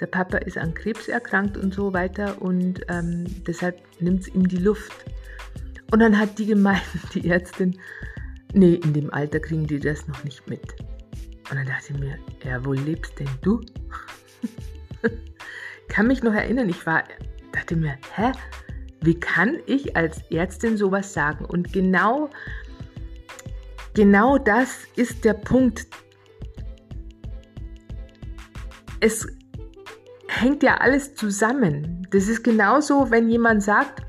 der 0.00 0.06
Papa 0.06 0.38
ist 0.38 0.58
an 0.58 0.74
Krebs 0.74 1.08
erkrankt 1.08 1.56
und 1.56 1.72
so 1.72 1.92
weiter 1.92 2.40
und 2.42 2.80
ähm, 2.88 3.24
deshalb 3.46 3.80
nimmt 4.00 4.22
es 4.22 4.28
ihm 4.28 4.46
die 4.46 4.58
Luft. 4.58 4.92
Und 5.90 6.00
dann 6.00 6.18
hat 6.18 6.38
die 6.38 6.46
gemeint, 6.46 6.82
die 7.14 7.28
Ärztin, 7.28 7.78
nee, 8.52 8.74
in 8.74 8.92
dem 8.92 9.12
Alter 9.12 9.40
kriegen 9.40 9.66
die 9.66 9.80
das 9.80 10.06
noch 10.06 10.22
nicht 10.24 10.48
mit. 10.48 10.74
Und 11.50 11.56
dann 11.56 11.66
dachte 11.66 11.92
ich 11.92 11.98
mir, 11.98 12.18
ja, 12.44 12.64
wo 12.64 12.72
lebst 12.72 13.18
denn 13.18 13.28
du? 13.40 13.60
kann 15.88 16.08
mich 16.08 16.22
noch 16.22 16.34
erinnern, 16.34 16.68
ich 16.68 16.84
war, 16.86 17.04
dachte 17.52 17.76
mir, 17.76 17.96
hä? 18.14 18.32
Wie 19.02 19.18
kann 19.18 19.58
ich 19.66 19.96
als 19.96 20.20
Ärztin 20.30 20.76
sowas 20.76 21.12
sagen? 21.12 21.44
Und 21.44 21.72
genau, 21.72 22.30
genau 23.96 24.36
das 24.36 24.84
ist 24.94 25.24
der 25.24 25.32
Punkt. 25.32 25.86
Es 29.00 29.26
hängt 30.28 30.62
ja 30.62 30.76
alles 30.76 31.14
zusammen. 31.14 32.06
Das 32.10 32.28
ist 32.28 32.44
genauso, 32.44 33.10
wenn 33.10 33.28
jemand 33.28 33.62
sagt, 33.62 34.02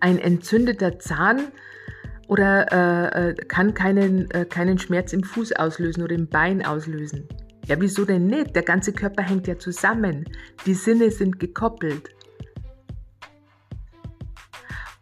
ein 0.00 0.18
entzündeter 0.18 0.98
Zahn 0.98 1.48
oder 2.26 2.72
äh, 2.72 3.30
äh, 3.30 3.34
kann 3.34 3.74
keinen, 3.74 4.30
äh, 4.32 4.44
keinen 4.44 4.78
Schmerz 4.78 5.12
im 5.12 5.22
Fuß 5.22 5.52
auslösen 5.52 6.02
oder 6.02 6.14
im 6.14 6.28
Bein 6.28 6.64
auslösen. 6.64 7.28
Ja, 7.66 7.80
wieso 7.80 8.04
denn 8.04 8.26
nicht? 8.26 8.56
Der 8.56 8.62
ganze 8.62 8.92
Körper 8.92 9.22
hängt 9.22 9.46
ja 9.46 9.56
zusammen. 9.56 10.24
Die 10.66 10.74
Sinne 10.74 11.10
sind 11.10 11.38
gekoppelt. 11.38 12.10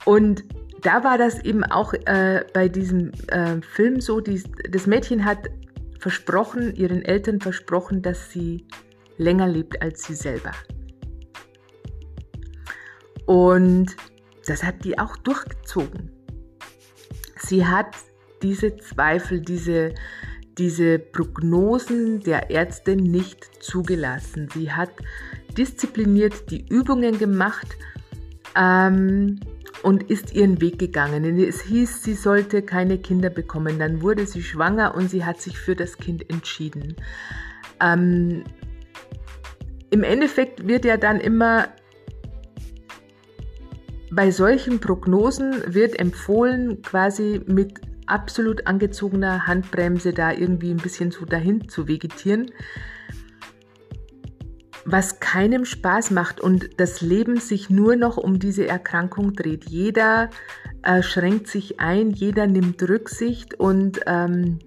Und 0.04 0.44
da 0.82 1.04
war 1.04 1.18
das 1.18 1.42
eben 1.44 1.64
auch 1.64 1.92
äh, 1.92 2.44
bei 2.52 2.68
diesem 2.68 3.12
äh, 3.28 3.60
Film 3.62 4.00
so, 4.00 4.20
die, 4.20 4.42
das 4.70 4.86
Mädchen 4.86 5.24
hat 5.24 5.50
versprochen, 5.98 6.74
ihren 6.76 7.02
Eltern 7.02 7.40
versprochen, 7.40 8.02
dass 8.02 8.30
sie 8.30 8.66
länger 9.16 9.48
lebt 9.48 9.82
als 9.82 10.04
sie 10.04 10.14
selber. 10.14 10.52
Und 13.26 13.96
das 14.46 14.62
hat 14.62 14.84
die 14.84 14.98
auch 14.98 15.16
durchgezogen. 15.16 16.10
Sie 17.36 17.66
hat 17.66 17.96
diese 18.42 18.76
Zweifel, 18.76 19.40
diese, 19.40 19.94
diese 20.56 20.98
Prognosen 20.98 22.20
der 22.20 22.50
Ärzte 22.50 22.96
nicht 22.96 23.62
zugelassen. 23.62 24.48
Sie 24.54 24.72
hat 24.72 24.90
diszipliniert 25.56 26.50
die 26.50 26.66
Übungen 26.68 27.18
gemacht 27.18 27.66
ähm, 28.56 29.40
und 29.82 30.10
ist 30.10 30.34
ihren 30.34 30.60
Weg 30.60 30.78
gegangen. 30.78 31.38
Es 31.38 31.62
hieß, 31.62 32.02
sie 32.02 32.14
sollte 32.14 32.62
keine 32.62 32.98
Kinder 32.98 33.30
bekommen. 33.30 33.78
Dann 33.78 34.02
wurde 34.02 34.26
sie 34.26 34.42
schwanger 34.42 34.94
und 34.94 35.10
sie 35.10 35.24
hat 35.24 35.40
sich 35.40 35.58
für 35.58 35.76
das 35.76 35.98
Kind 35.98 36.28
entschieden. 36.30 36.96
Ähm, 37.80 38.44
Im 39.90 40.02
Endeffekt 40.02 40.66
wird 40.66 40.84
ja 40.84 40.96
dann 40.96 41.20
immer 41.20 41.68
bei 44.10 44.30
solchen 44.30 44.80
Prognosen 44.80 45.62
wird 45.66 45.98
empfohlen, 45.98 46.82
quasi 46.82 47.42
mit 47.46 47.74
absolut 48.06 48.66
angezogener 48.66 49.46
Handbremse 49.46 50.12
da 50.12 50.32
irgendwie 50.32 50.70
ein 50.70 50.78
bisschen 50.78 51.10
so 51.10 51.24
dahin 51.24 51.68
zu 51.68 51.88
vegetieren, 51.88 52.50
was 54.90 55.20
keinem 55.20 55.66
Spaß 55.66 56.12
macht 56.12 56.40
und 56.40 56.80
das 56.80 57.02
Leben 57.02 57.38
sich 57.38 57.68
nur 57.68 57.96
noch 57.96 58.16
um 58.16 58.38
diese 58.38 58.66
Erkrankung 58.66 59.34
dreht. 59.34 59.68
Jeder 59.68 60.30
äh, 60.82 61.02
schränkt 61.02 61.46
sich 61.48 61.78
ein, 61.78 62.10
jeder 62.10 62.46
nimmt 62.46 62.82
Rücksicht 62.82 63.54
und 63.54 64.00
ähm, 64.06 64.58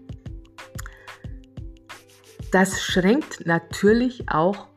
das 2.51 2.81
schränkt 2.83 3.47
natürlich 3.47 4.29
auch 4.29 4.67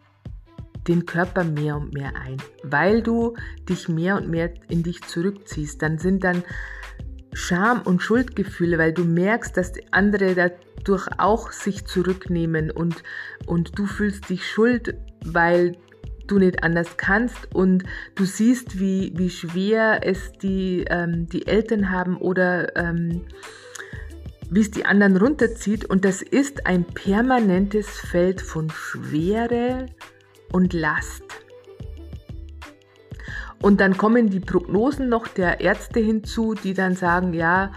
den 0.88 1.04
Körper 1.04 1.44
mehr 1.44 1.76
und 1.76 1.92
mehr 1.92 2.14
ein, 2.16 2.38
weil 2.62 3.02
du 3.02 3.34
dich 3.68 3.88
mehr 3.88 4.16
und 4.16 4.28
mehr 4.28 4.52
in 4.68 4.82
dich 4.82 5.02
zurückziehst. 5.02 5.82
Dann 5.82 5.98
sind 5.98 6.24
dann 6.24 6.42
Scham 7.34 7.82
und 7.82 8.00
Schuldgefühle, 8.00 8.78
weil 8.78 8.92
du 8.92 9.04
merkst, 9.04 9.56
dass 9.56 9.72
andere 9.90 10.34
dadurch 10.34 11.08
auch 11.18 11.52
sich 11.52 11.84
zurücknehmen 11.84 12.70
und, 12.70 13.02
und 13.46 13.78
du 13.78 13.86
fühlst 13.86 14.30
dich 14.30 14.48
schuld, 14.48 14.94
weil 15.24 15.76
du 16.26 16.38
nicht 16.38 16.62
anders 16.62 16.96
kannst 16.96 17.54
und 17.54 17.84
du 18.14 18.24
siehst, 18.24 18.80
wie, 18.80 19.12
wie 19.16 19.30
schwer 19.30 20.00
es 20.02 20.32
die, 20.32 20.84
ähm, 20.88 21.26
die 21.26 21.46
Eltern 21.46 21.90
haben 21.90 22.16
oder 22.16 22.76
ähm, 22.76 23.22
wie 24.50 24.60
es 24.60 24.70
die 24.70 24.84
anderen 24.84 25.16
runterzieht. 25.16 25.84
Und 25.84 26.04
das 26.04 26.22
ist 26.22 26.66
ein 26.66 26.84
permanentes 26.84 27.88
Feld 27.88 28.40
von 28.40 28.70
Schwere 28.70 29.86
und 30.52 30.72
Last. 30.72 31.24
Und 33.60 33.80
dann 33.80 33.96
kommen 33.96 34.28
die 34.28 34.40
Prognosen 34.40 35.08
noch 35.08 35.26
der 35.26 35.60
Ärzte 35.60 36.00
hinzu, 36.00 36.54
die 36.54 36.74
dann 36.74 36.94
sagen, 36.94 37.32
ja, 37.32 37.72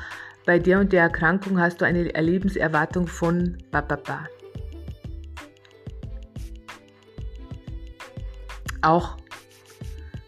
bei 0.45 0.59
der 0.59 0.79
und 0.79 0.93
der 0.93 1.03
Erkrankung 1.03 1.59
hast 1.59 1.81
du 1.81 1.85
eine 1.85 2.03
Lebenserwartung 2.03 3.07
von 3.07 3.57
Bababa. 3.71 4.27
Auch 8.87 9.17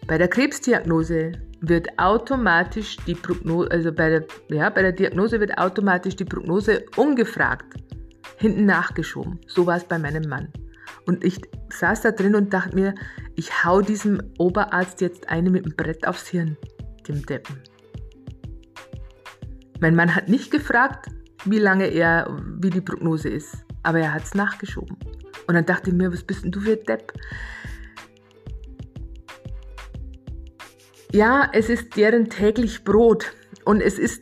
bei 0.06 0.18
der 0.18 0.28
Krebsdiagnose 0.28 1.32
wird 1.62 1.98
automatisch 1.98 2.98
die 3.08 3.16
Prognose, 3.16 3.72
also 3.72 3.94
bei 3.94 4.10
der, 4.10 4.26
ja, 4.50 4.70
bei 4.70 4.82
der 4.82 4.92
Diagnose 4.92 5.40
wird 5.40 5.58
automatisch 5.58 6.18
die 6.18 6.26
Prognose 6.26 6.84
ungefragt 6.98 7.76
hinten 8.36 8.66
nachgeschoben. 8.66 9.40
So 9.48 9.66
war 9.66 9.78
es 9.78 9.86
bei 9.86 9.98
meinem 9.98 10.28
Mann. 10.28 10.50
Und 11.06 11.24
ich 11.24 11.40
saß 11.70 12.02
da 12.02 12.12
drin 12.12 12.36
und 12.36 12.54
dachte 12.54 12.76
mir, 12.76 12.96
ich 13.38 13.64
hau 13.64 13.80
diesem 13.80 14.22
Oberarzt 14.38 15.00
jetzt 15.00 15.30
eine 15.30 15.50
mit 15.50 15.64
dem 15.64 15.78
Brett 15.78 16.06
aufs 16.06 16.28
Hirn, 16.28 16.58
dem 17.08 17.26
Deppen. 17.26 17.62
Mein 19.80 19.96
Mann 19.96 20.14
hat 20.14 20.28
nicht 20.28 20.52
gefragt, 20.52 21.10
wie 21.46 21.60
lange 21.60 21.86
er, 21.86 22.38
wie 22.60 22.72
die 22.72 22.82
Prognose 22.82 23.30
ist, 23.30 23.56
aber 23.84 24.00
er 24.00 24.14
hat 24.14 24.24
es 24.24 24.34
nachgeschoben. 24.34 24.98
Und 25.48 25.56
dann 25.56 25.66
dachte 25.66 25.92
ich 25.92 25.96
mir, 25.96 26.12
was 26.12 26.24
bist 26.24 26.44
denn 26.44 26.52
du 26.52 26.60
für 26.60 26.74
ein 26.74 26.84
Depp? 26.84 27.14
Ja, 31.12 31.50
es 31.54 31.70
ist 31.70 31.96
deren 31.96 32.30
täglich 32.30 32.84
Brot 32.84 33.34
und 33.66 33.82
es 33.82 33.98
ist 33.98 34.22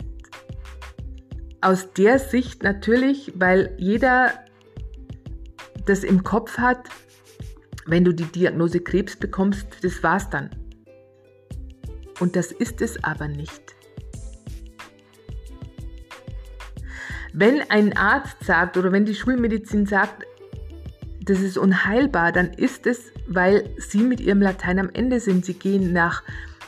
aus 1.60 1.91
der 1.91 2.17
Sicht 2.17 2.63
natürlich, 2.63 3.34
weil 3.36 3.76
jeder 3.78 4.32
das 5.86 6.06
im 6.06 6.23
Kopf 6.23 6.58
hat, 6.58 6.88
wenn 7.86 8.06
du 8.06 8.13
die 8.13 8.26
Diagnose 8.26 8.80
Krebs 8.80 9.17
bekommst, 9.17 9.67
das 9.82 10.02
war's 10.02 10.30
dann. 10.30 10.50
Und 12.21 12.38
das 12.38 12.54
ist 12.54 12.82
es 12.82 13.04
aber 13.04 13.28
nicht. 13.28 13.76
Wenn 17.34 17.62
ein 17.69 17.97
Arzt 17.97 18.43
sagt 18.45 18.78
oder 18.78 18.93
wenn 18.93 19.06
die 19.06 19.13
Schulmedizin 19.13 19.86
sagt, 19.86 20.26
das 21.21 21.41
ist 21.41 21.58
unheilbar, 21.58 22.32
dann 22.32 22.54
ist 22.54 22.88
es, 22.88 23.12
weil 23.28 23.69
sie 23.78 24.04
mit 24.04 24.21
ihrem 24.21 24.41
Latein 24.41 24.80
am 24.80 24.89
Ende 24.89 25.19
sind. 25.19 25.45
Sie 25.45 25.54
gehen 25.54 25.91
nach 25.91 26.23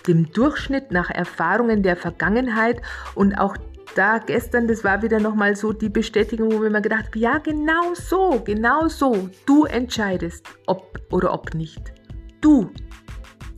dem 0.09 0.31
Durchschnitt, 0.31 0.91
nach 0.91 1.09
Erfahrungen 1.09 1.83
der 1.83 1.95
Vergangenheit 1.95 2.81
und 3.15 3.35
auch 3.35 3.55
da 3.95 4.17
gestern, 4.17 4.67
das 4.67 4.83
war 4.83 5.01
wieder 5.01 5.19
nochmal 5.19 5.55
so 5.55 5.71
die 5.71 5.89
Bestätigung, 5.89 6.51
wo 6.51 6.61
wir 6.61 6.69
mir 6.69 6.81
gedacht 6.81 7.05
haben, 7.07 7.19
ja, 7.19 7.37
genau 7.37 7.93
so, 7.93 8.41
genau 8.43 8.87
so. 8.87 9.29
Du 9.45 9.65
entscheidest, 9.65 10.45
ob 10.67 10.99
oder 11.11 11.33
ob 11.33 11.53
nicht. 11.53 11.93
Du. 12.41 12.71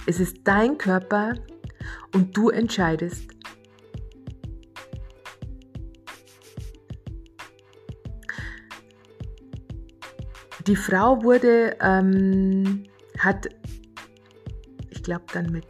Es 0.06 0.20
ist 0.20 0.38
dein 0.44 0.78
Körper 0.78 1.36
und 2.14 2.36
du 2.36 2.50
entscheidest. 2.50 3.32
Die 10.68 10.76
Frau 10.76 11.24
wurde, 11.24 11.76
ähm, 11.82 12.84
hat, 13.18 13.48
ich 14.90 15.02
glaube 15.04 15.26
dann 15.34 15.52
mit 15.52 15.66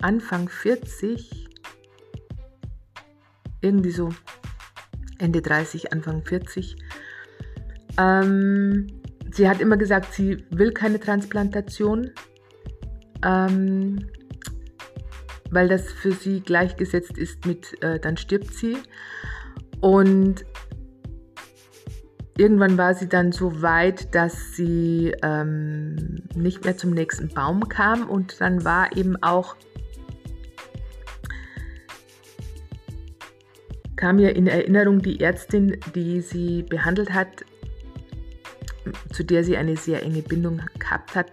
Anfang 0.00 0.48
40, 0.48 1.48
irgendwie 3.60 3.90
so 3.90 4.10
Ende 5.18 5.42
30, 5.42 5.92
Anfang 5.92 6.22
40. 6.22 6.76
Ähm, 7.98 8.86
sie 9.32 9.48
hat 9.48 9.60
immer 9.60 9.76
gesagt, 9.76 10.12
sie 10.12 10.44
will 10.50 10.72
keine 10.72 11.00
Transplantation, 11.00 12.10
ähm, 13.24 14.06
weil 15.50 15.68
das 15.68 15.92
für 15.92 16.12
sie 16.12 16.40
gleichgesetzt 16.40 17.16
ist 17.16 17.46
mit, 17.46 17.82
äh, 17.82 17.98
dann 18.00 18.16
stirbt 18.16 18.52
sie. 18.54 18.76
Und 19.80 20.44
irgendwann 22.36 22.76
war 22.78 22.94
sie 22.94 23.08
dann 23.08 23.32
so 23.32 23.62
weit, 23.62 24.14
dass 24.14 24.54
sie 24.54 25.14
ähm, 25.22 26.22
nicht 26.34 26.64
mehr 26.64 26.76
zum 26.76 26.90
nächsten 26.90 27.28
Baum 27.28 27.68
kam 27.68 28.08
und 28.08 28.40
dann 28.40 28.64
war 28.64 28.96
eben 28.96 29.22
auch 29.22 29.56
kam 33.96 34.16
mir 34.16 34.34
in 34.34 34.46
Erinnerung 34.46 35.00
die 35.00 35.20
Ärztin, 35.20 35.78
die 35.94 36.20
sie 36.20 36.62
behandelt 36.62 37.12
hat, 37.12 37.44
zu 39.12 39.24
der 39.24 39.44
sie 39.44 39.56
eine 39.56 39.76
sehr 39.76 40.02
enge 40.02 40.22
Bindung 40.22 40.60
gehabt 40.78 41.14
hat, 41.14 41.30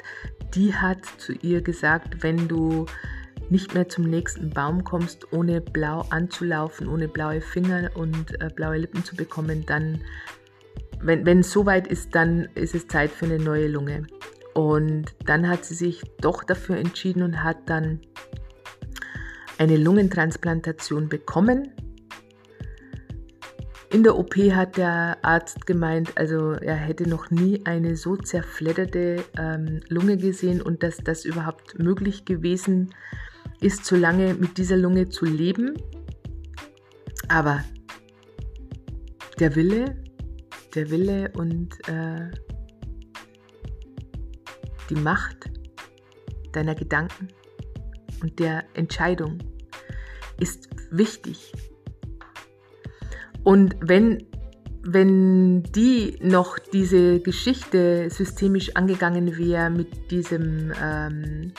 die 0.54 0.74
hat 0.74 1.06
zu 1.17 1.34
ihr 1.34 1.62
gesagt, 1.62 2.24
wenn 2.24 2.47
du 2.47 2.86
nicht 3.50 3.74
mehr 3.74 3.89
zum 3.89 4.06
nächsten 4.06 4.50
Baum 4.50 4.84
kommst, 4.84 5.34
ohne 5.34 5.60
blau 5.60 6.06
anzulaufen, 6.10 6.88
ohne 6.88 7.08
blaue 7.08 7.41
Finger 7.41 7.91
und 7.95 8.41
äh, 8.41 8.50
blaue 8.56 8.78
Lippen 8.78 9.04
zu 9.04 9.15
bekommen, 9.15 9.65
dann, 9.65 10.02
wenn, 11.02 11.26
wenn 11.26 11.39
es 11.39 11.52
soweit 11.52 11.88
ist, 11.88 12.15
dann 12.15 12.47
ist 12.56 12.76
es 12.76 12.88
Zeit 12.88 13.12
für 13.12 13.26
eine 13.26 13.39
neue 13.39 13.67
Lunge. 13.67 14.08
Und 14.54 15.13
dann 15.26 15.47
hat 15.47 15.65
sie 15.65 15.76
sich 15.76 16.02
doch 16.21 16.43
dafür 16.43 16.78
entschieden 16.78 17.24
und 17.24 17.43
hat 17.43 17.58
dann 17.69 18.00
eine 19.58 19.78
Lungentransplantation 19.78 21.10
bekommen. 21.10 21.71
In 23.92 24.04
der 24.04 24.18
OP 24.18 24.38
hat 24.38 24.78
der 24.78 25.18
Arzt 25.22 25.68
gemeint, 25.68 26.18
also 26.18 26.52
er 26.52 26.76
hätte 26.76 27.10
noch 27.10 27.30
nie 27.30 27.66
eine 27.66 27.98
so 27.98 28.16
zerfledderte 28.16 29.22
ähm, 29.38 29.82
Lunge 29.90 30.16
gesehen 30.16 30.62
und 30.62 30.82
dass 30.82 30.96
das 30.96 31.26
überhaupt 31.26 31.78
möglich 31.78 32.24
gewesen 32.24 32.96
ist, 33.60 33.84
so 33.84 33.98
lange 33.98 34.34
mit 34.34 34.58
dieser 34.58 34.78
Lunge 34.78 35.10
zu 35.10 35.26
leben. 35.26 35.74
Aber 37.28 37.66
der 39.40 39.58
Wille, 39.58 40.02
der 40.74 40.90
Wille 40.90 41.30
und 41.36 41.76
äh, 41.90 42.32
die 44.90 44.96
Macht 44.96 45.52
deiner 46.54 46.76
Gedanken 46.76 47.28
und 48.22 48.40
der 48.40 48.64
Entscheidung 48.74 49.40
ist 50.40 50.70
wichtig 50.92 51.52
und 53.44 53.76
wenn, 53.82 54.26
wenn 54.84 55.64
die 55.64 56.18
noch 56.22 56.60
diese 56.60 57.20
Geschichte 57.20 58.10
systemisch 58.10 58.76
angegangen 58.76 59.38
wäre 59.38 59.70
mit 59.70 60.12
diesem, 60.12 60.72
ähm, 60.82 61.52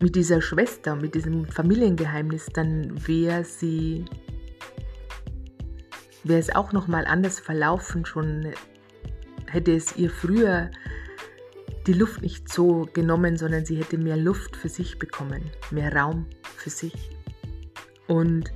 mit 0.00 0.14
dieser 0.14 0.40
Schwester, 0.40 0.96
mit 0.96 1.14
diesem 1.14 1.44
Familiengeheimnis, 1.46 2.46
dann 2.52 3.06
wäre 3.06 3.44
sie, 3.44 4.04
wäre 6.24 6.40
es 6.40 6.54
auch 6.54 6.72
noch 6.72 6.88
mal 6.88 7.04
anders 7.04 7.40
verlaufen. 7.40 8.06
Schon 8.06 8.52
hätte 9.46 9.74
es 9.74 9.96
ihr 9.96 10.10
früher 10.10 10.70
die 11.86 11.92
Luft 11.92 12.22
nicht 12.22 12.52
so 12.52 12.88
genommen, 12.92 13.36
sondern 13.36 13.64
sie 13.64 13.76
hätte 13.76 13.98
mehr 13.98 14.16
Luft 14.16 14.56
für 14.56 14.68
sich 14.68 14.98
bekommen, 14.98 15.42
mehr 15.70 15.94
Raum 15.94 16.26
für 16.56 16.70
sich. 16.70 16.94
Und 18.06 18.52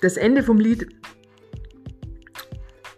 das 0.00 0.16
Ende 0.16 0.42
vom 0.42 0.58
Lied 0.58 0.88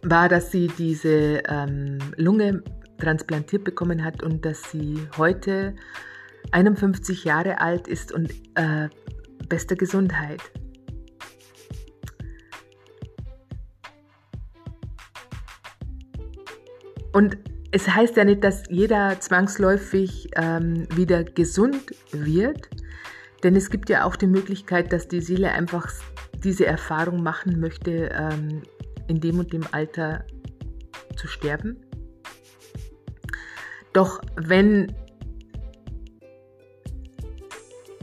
war, 0.02 0.28
dass 0.28 0.50
sie 0.50 0.68
diese 0.78 1.42
ähm, 1.48 1.98
Lunge 2.16 2.62
transplantiert 2.98 3.64
bekommen 3.64 4.04
hat 4.04 4.22
und 4.22 4.44
dass 4.44 4.70
sie 4.70 4.98
heute 5.16 5.74
51 6.52 7.24
Jahre 7.24 7.60
alt 7.60 7.88
ist 7.88 8.12
und 8.12 8.30
äh, 8.54 8.88
bester 9.48 9.76
Gesundheit. 9.76 10.40
Und 17.12 17.36
es 17.72 17.88
heißt 17.88 18.16
ja 18.16 18.24
nicht, 18.24 18.42
dass 18.44 18.64
jeder 18.68 19.18
zwangsläufig 19.20 20.28
ähm, 20.36 20.86
wieder 20.94 21.24
gesund 21.24 21.94
wird, 22.12 22.68
denn 23.42 23.56
es 23.56 23.70
gibt 23.70 23.88
ja 23.88 24.04
auch 24.04 24.16
die 24.16 24.26
Möglichkeit, 24.26 24.92
dass 24.92 25.08
die 25.08 25.20
Seele 25.20 25.50
einfach 25.50 25.92
diese 26.44 26.66
Erfahrung 26.66 27.22
machen 27.22 27.60
möchte, 27.60 28.10
ähm, 28.12 28.62
in 29.08 29.20
dem 29.20 29.38
und 29.38 29.52
dem 29.52 29.64
Alter 29.72 30.24
zu 31.16 31.26
sterben. 31.26 31.76
Doch 33.92 34.20
wenn, 34.36 34.94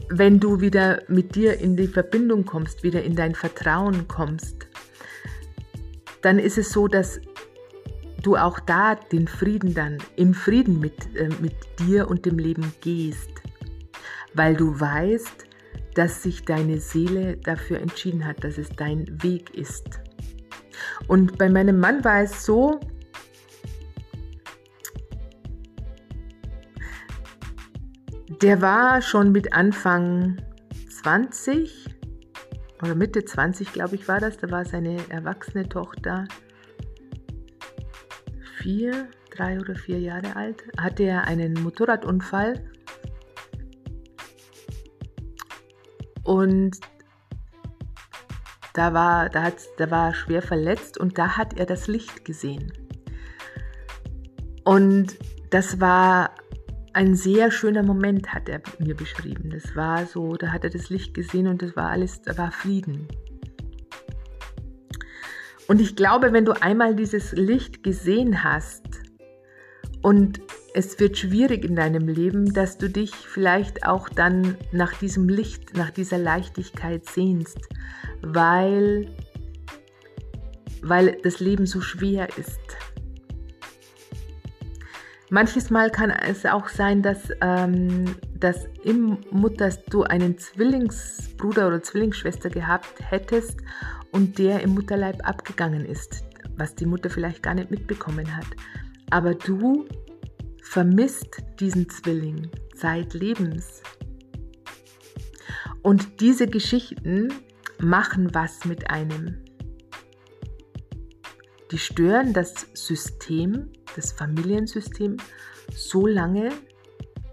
wenn 0.08 0.38
du 0.38 0.60
wieder 0.60 1.02
mit 1.08 1.34
dir 1.34 1.58
in 1.58 1.76
die 1.76 1.88
Verbindung 1.88 2.44
kommst, 2.44 2.82
wieder 2.82 3.02
in 3.02 3.16
dein 3.16 3.34
Vertrauen 3.34 4.06
kommst, 4.06 4.68
dann 6.22 6.38
ist 6.38 6.58
es 6.58 6.70
so, 6.70 6.86
dass 6.86 7.20
du 8.22 8.36
auch 8.36 8.60
da 8.60 8.94
den 8.94 9.26
Frieden 9.26 9.74
dann 9.74 9.98
im 10.16 10.34
Frieden 10.34 10.78
mit, 10.78 11.14
äh, 11.16 11.30
mit 11.40 11.54
dir 11.78 12.08
und 12.08 12.26
dem 12.26 12.38
Leben 12.38 12.72
gehst, 12.82 13.39
weil 14.34 14.56
du 14.56 14.78
weißt, 14.78 15.46
dass 15.94 16.22
sich 16.22 16.44
deine 16.44 16.78
Seele 16.78 17.36
dafür 17.36 17.80
entschieden 17.80 18.26
hat, 18.26 18.44
dass 18.44 18.58
es 18.58 18.68
dein 18.70 19.22
Weg 19.22 19.54
ist. 19.54 20.00
Und 21.08 21.38
bei 21.38 21.48
meinem 21.48 21.80
Mann 21.80 22.04
war 22.04 22.22
es 22.22 22.44
so, 22.44 22.78
der 28.40 28.62
war 28.62 29.02
schon 29.02 29.32
mit 29.32 29.52
Anfang 29.52 30.40
20 31.02 31.86
oder 32.82 32.94
Mitte 32.94 33.24
20, 33.24 33.72
glaube 33.72 33.96
ich, 33.96 34.08
war 34.08 34.20
das. 34.20 34.38
Da 34.38 34.50
war 34.50 34.64
seine 34.64 34.98
erwachsene 35.10 35.68
Tochter 35.68 36.26
vier, 38.58 39.08
drei 39.30 39.58
oder 39.58 39.74
vier 39.74 39.98
Jahre 39.98 40.36
alt. 40.36 40.64
Hatte 40.78 41.02
er 41.02 41.24
einen 41.24 41.54
Motorradunfall 41.54 42.69
und 46.30 46.78
da 48.74 48.94
war, 48.94 49.28
da, 49.30 49.42
hat, 49.42 49.56
da 49.78 49.90
war 49.90 50.10
er 50.10 50.14
schwer 50.14 50.42
verletzt 50.42 50.96
und 50.96 51.18
da 51.18 51.36
hat 51.36 51.58
er 51.58 51.66
das 51.66 51.88
Licht 51.88 52.24
gesehen. 52.24 52.72
Und 54.62 55.18
das 55.50 55.80
war 55.80 56.30
ein 56.92 57.16
sehr 57.16 57.50
schöner 57.50 57.82
Moment, 57.82 58.32
hat 58.32 58.48
er 58.48 58.62
mir 58.78 58.94
beschrieben. 58.94 59.50
Das 59.50 59.74
war 59.74 60.06
so, 60.06 60.36
da 60.36 60.52
hat 60.52 60.62
er 60.62 60.70
das 60.70 60.88
Licht 60.88 61.14
gesehen 61.14 61.48
und 61.48 61.62
das 61.62 61.74
war 61.74 61.90
alles, 61.90 62.22
da 62.22 62.38
war 62.38 62.52
Frieden. 62.52 63.08
Und 65.66 65.80
ich 65.80 65.96
glaube, 65.96 66.32
wenn 66.32 66.44
du 66.44 66.52
einmal 66.52 66.94
dieses 66.94 67.32
Licht 67.32 67.82
gesehen 67.82 68.44
hast 68.44 68.84
und 70.00 70.40
es 70.74 70.98
wird 71.00 71.18
schwierig 71.18 71.64
in 71.64 71.74
deinem 71.74 72.06
Leben, 72.08 72.52
dass 72.52 72.78
du 72.78 72.88
dich 72.88 73.12
vielleicht 73.12 73.86
auch 73.86 74.08
dann 74.08 74.56
nach 74.72 74.94
diesem 74.94 75.28
Licht, 75.28 75.76
nach 75.76 75.90
dieser 75.90 76.18
Leichtigkeit 76.18 77.06
sehnst, 77.06 77.58
weil, 78.22 79.10
weil 80.82 81.18
das 81.22 81.40
Leben 81.40 81.66
so 81.66 81.80
schwer 81.80 82.28
ist. 82.36 82.60
Manches 85.32 85.70
Mal 85.70 85.90
kann 85.90 86.10
es 86.10 86.44
auch 86.44 86.68
sein, 86.68 87.02
dass, 87.02 87.30
ähm, 87.40 88.16
dass 88.34 88.66
im 88.82 89.18
Mutter 89.30 89.70
du 89.88 90.02
einen 90.02 90.38
Zwillingsbruder 90.38 91.68
oder 91.68 91.82
Zwillingsschwester 91.82 92.50
gehabt 92.50 92.94
hättest 92.98 93.60
und 94.10 94.38
der 94.38 94.60
im 94.62 94.70
Mutterleib 94.70 95.26
abgegangen 95.26 95.84
ist, 95.84 96.24
was 96.56 96.74
die 96.74 96.86
Mutter 96.86 97.10
vielleicht 97.10 97.44
gar 97.44 97.54
nicht 97.54 97.70
mitbekommen 97.70 98.36
hat. 98.36 98.46
Aber 99.10 99.34
du 99.34 99.86
vermisst 100.62 101.42
diesen 101.58 101.88
Zwilling 101.88 102.50
zeitlebens. 102.74 103.82
Und 105.82 106.20
diese 106.20 106.46
Geschichten 106.46 107.32
machen 107.78 108.34
was 108.34 108.64
mit 108.64 108.90
einem. 108.90 109.42
Die 111.70 111.78
stören 111.78 112.32
das 112.32 112.66
System, 112.74 113.70
das 113.96 114.12
Familiensystem 114.12 115.16
so 115.74 116.06
lange, 116.06 116.50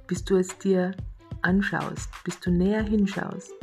bis 0.07 0.23
du 0.23 0.37
es 0.37 0.57
dir 0.59 0.95
anschaust, 1.41 2.09
bis 2.23 2.39
du 2.39 2.51
näher 2.51 2.83
hinschaust. 2.83 3.53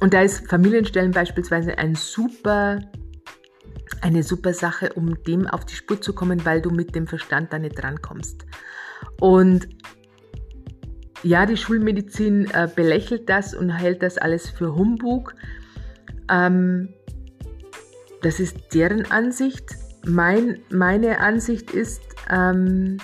Und 0.00 0.12
da 0.12 0.22
ist 0.22 0.48
Familienstellen 0.48 1.12
beispielsweise 1.12 1.78
ein 1.78 1.94
super 1.94 2.78
eine 4.04 4.22
super 4.22 4.52
Sache, 4.52 4.92
um 4.92 5.22
dem 5.24 5.46
auf 5.46 5.64
die 5.64 5.74
Spur 5.74 5.98
zu 5.98 6.12
kommen, 6.12 6.44
weil 6.44 6.60
du 6.60 6.70
mit 6.70 6.94
dem 6.94 7.06
Verstand 7.06 7.52
da 7.54 7.58
nicht 7.58 7.82
drankommst. 7.82 8.44
Und 9.18 9.66
ja, 11.22 11.46
die 11.46 11.56
Schulmedizin 11.56 12.50
äh, 12.52 12.68
belächelt 12.72 13.30
das 13.30 13.54
und 13.54 13.70
hält 13.70 14.02
das 14.02 14.18
alles 14.18 14.50
für 14.50 14.74
Humbug. 14.74 15.34
Ähm, 16.30 16.90
das 18.20 18.40
ist 18.40 18.74
deren 18.74 19.10
Ansicht. 19.10 19.74
Mein, 20.06 20.58
meine 20.68 21.20
Ansicht 21.20 21.70
ist, 21.70 22.02
ähm, 22.30 22.98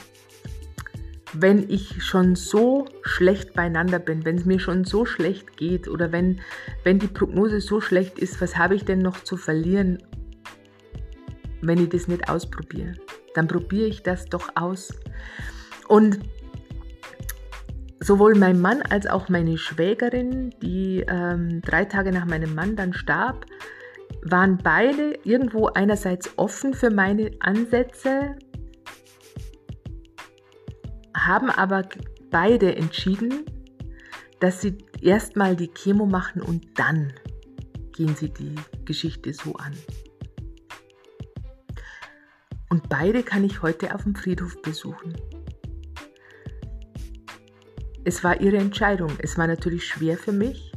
wenn 1.33 1.71
ich 1.71 2.03
schon 2.03 2.35
so 2.35 2.85
schlecht 3.03 3.55
beieinander 3.55 4.01
bin, 4.01 4.27
wenn 4.27 4.37
es 4.37 4.45
mir 4.45 4.61
schon 4.61 4.85
so 4.85 5.07
schlecht 5.07 5.57
geht 5.57 5.89
oder 5.89 6.13
wenn, 6.13 6.43
wenn 6.85 6.99
die 6.99 7.07
Prognose 7.07 7.63
so 7.63 7.81
schlecht 7.81 8.19
ist, 8.19 8.43
was 8.43 8.59
habe 8.59 8.75
ich 8.75 8.85
denn 8.85 8.99
noch 8.99 9.25
zu 9.25 9.39
verlieren 9.39 10.03
wenn 11.63 11.83
ich 11.83 11.89
das 11.89 12.09
nicht 12.09 12.29
ausprobiere. 12.29 12.95
Dann 13.35 13.47
probiere 13.47 13.87
ich 13.87 14.03
das 14.03 14.27
doch 14.27 14.51
aus. 14.55 14.93
Und 15.89 16.21
sowohl 18.01 18.35
mein 18.35 18.61
Mann 18.61 18.83
als 18.83 19.07
auch 19.07 19.29
meine 19.29 19.59
Schwägerin, 19.59 20.55
die 20.63 21.05
ähm, 21.09 21.61
drei 21.63 21.85
Tage 21.85 22.13
nach 22.13 22.25
meinem 22.25 22.55
Mann 22.55 22.77
dann 22.77 22.93
starb, 22.93 23.47
waren 24.23 24.59
beide 24.59 25.19
irgendwo 25.25 25.67
einerseits 25.69 26.31
offen 26.37 26.75
für 26.75 26.91
meine 26.91 27.31
Ansätze, 27.41 28.37
haben 31.15 31.51
aber 31.51 31.89
beide 32.31 32.75
entschieden, 32.77 33.45
dass 34.41 34.61
sie 34.61 34.79
erstmal 35.01 35.57
die 35.57 35.69
Chemo 35.69 36.07
machen 36.07 36.43
und 36.43 36.79
dann 36.79 37.13
gehen 37.93 38.15
sie 38.17 38.31
die 38.31 38.55
Geschichte 38.85 39.33
so 39.33 39.55
an. 39.55 39.75
Und 42.71 42.89
beide 42.89 43.25
kann 43.25 43.45
ich 43.45 43.63
heute 43.63 43.95
auf 43.95 44.05
dem 44.05 44.15
Friedhof 44.15 44.63
besuchen. 44.63 45.15
Es 48.05 48.25
war 48.25 48.41
ihre 48.41 48.57
Entscheidung. 48.57 49.11
Es 49.19 49.37
war 49.37 49.47
natürlich 49.47 49.85
schwer 49.87 50.17
für 50.17 50.33
mich, 50.33 50.73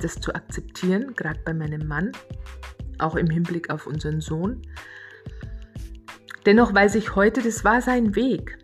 das 0.00 0.20
zu 0.20 0.34
akzeptieren, 0.34 1.14
gerade 1.14 1.40
bei 1.44 1.54
meinem 1.54 1.86
Mann, 1.86 2.12
auch 2.98 3.14
im 3.14 3.30
Hinblick 3.30 3.70
auf 3.70 3.86
unseren 3.86 4.20
Sohn. 4.20 4.60
Dennoch 6.44 6.74
weiß 6.74 6.96
ich 6.96 7.14
heute, 7.14 7.42
das 7.42 7.64
war 7.64 7.80
sein 7.80 8.16
Weg. 8.16 8.58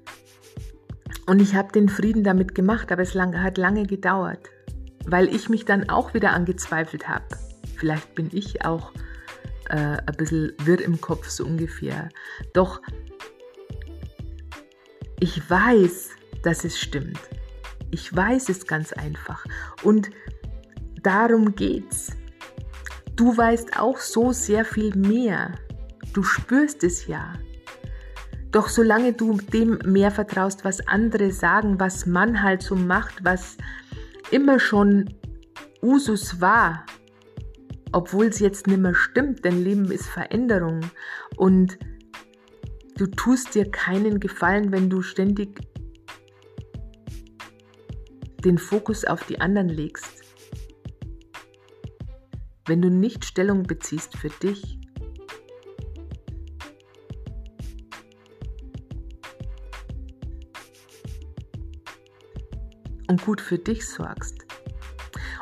Und 1.26 1.40
ich 1.40 1.54
habe 1.54 1.72
den 1.72 1.88
Frieden 1.88 2.24
damit 2.24 2.54
gemacht, 2.54 2.90
aber 2.92 3.02
es 3.02 3.14
lang, 3.14 3.42
hat 3.42 3.58
lange 3.58 3.86
gedauert, 3.86 4.50
weil 5.06 5.32
ich 5.32 5.48
mich 5.48 5.64
dann 5.64 5.88
auch 5.88 6.14
wieder 6.14 6.32
angezweifelt 6.32 7.08
habe. 7.08 7.24
Vielleicht 7.76 8.14
bin 8.14 8.28
ich 8.32 8.64
auch 8.64 8.92
äh, 9.70 9.98
ein 10.06 10.16
bisschen 10.16 10.52
wirr 10.64 10.80
im 10.80 11.00
Kopf, 11.00 11.28
so 11.28 11.44
ungefähr. 11.44 12.08
Doch 12.52 12.80
ich 15.20 15.48
weiß, 15.48 16.10
dass 16.42 16.64
es 16.64 16.78
stimmt. 16.78 17.20
Ich 17.90 18.14
weiß 18.14 18.48
es 18.48 18.66
ganz 18.66 18.92
einfach. 18.92 19.44
Und 19.82 20.10
darum 21.02 21.54
geht's. 21.54 22.12
Du 23.16 23.36
weißt 23.36 23.78
auch 23.78 23.98
so 23.98 24.32
sehr 24.32 24.64
viel 24.64 24.94
mehr. 24.96 25.54
Du 26.12 26.22
spürst 26.22 26.82
es 26.82 27.06
ja. 27.06 27.34
Doch 28.50 28.68
solange 28.68 29.12
du 29.12 29.38
dem 29.52 29.78
mehr 29.84 30.10
vertraust, 30.10 30.64
was 30.64 30.86
andere 30.86 31.32
sagen, 31.32 31.80
was 31.80 32.06
man 32.06 32.42
halt 32.42 32.62
so 32.62 32.76
macht, 32.76 33.24
was 33.24 33.56
immer 34.30 34.58
schon 34.58 35.14
Usus 35.82 36.40
war, 36.40 36.84
obwohl 37.94 38.26
es 38.26 38.40
jetzt 38.40 38.66
nicht 38.66 38.80
mehr 38.80 38.94
stimmt, 38.94 39.44
dein 39.44 39.62
Leben 39.62 39.90
ist 39.92 40.06
Veränderung 40.06 40.80
und 41.36 41.78
du 42.96 43.06
tust 43.06 43.54
dir 43.54 43.70
keinen 43.70 44.18
Gefallen, 44.18 44.72
wenn 44.72 44.90
du 44.90 45.00
ständig 45.00 45.60
den 48.44 48.58
Fokus 48.58 49.04
auf 49.04 49.24
die 49.26 49.40
anderen 49.40 49.68
legst. 49.68 50.24
Wenn 52.66 52.82
du 52.82 52.90
nicht 52.90 53.24
Stellung 53.24 53.62
beziehst 53.62 54.16
für 54.18 54.30
dich, 54.30 54.78
und 63.06 63.22
gut 63.22 63.40
für 63.40 63.58
dich 63.58 63.86
sorgst. 63.86 64.46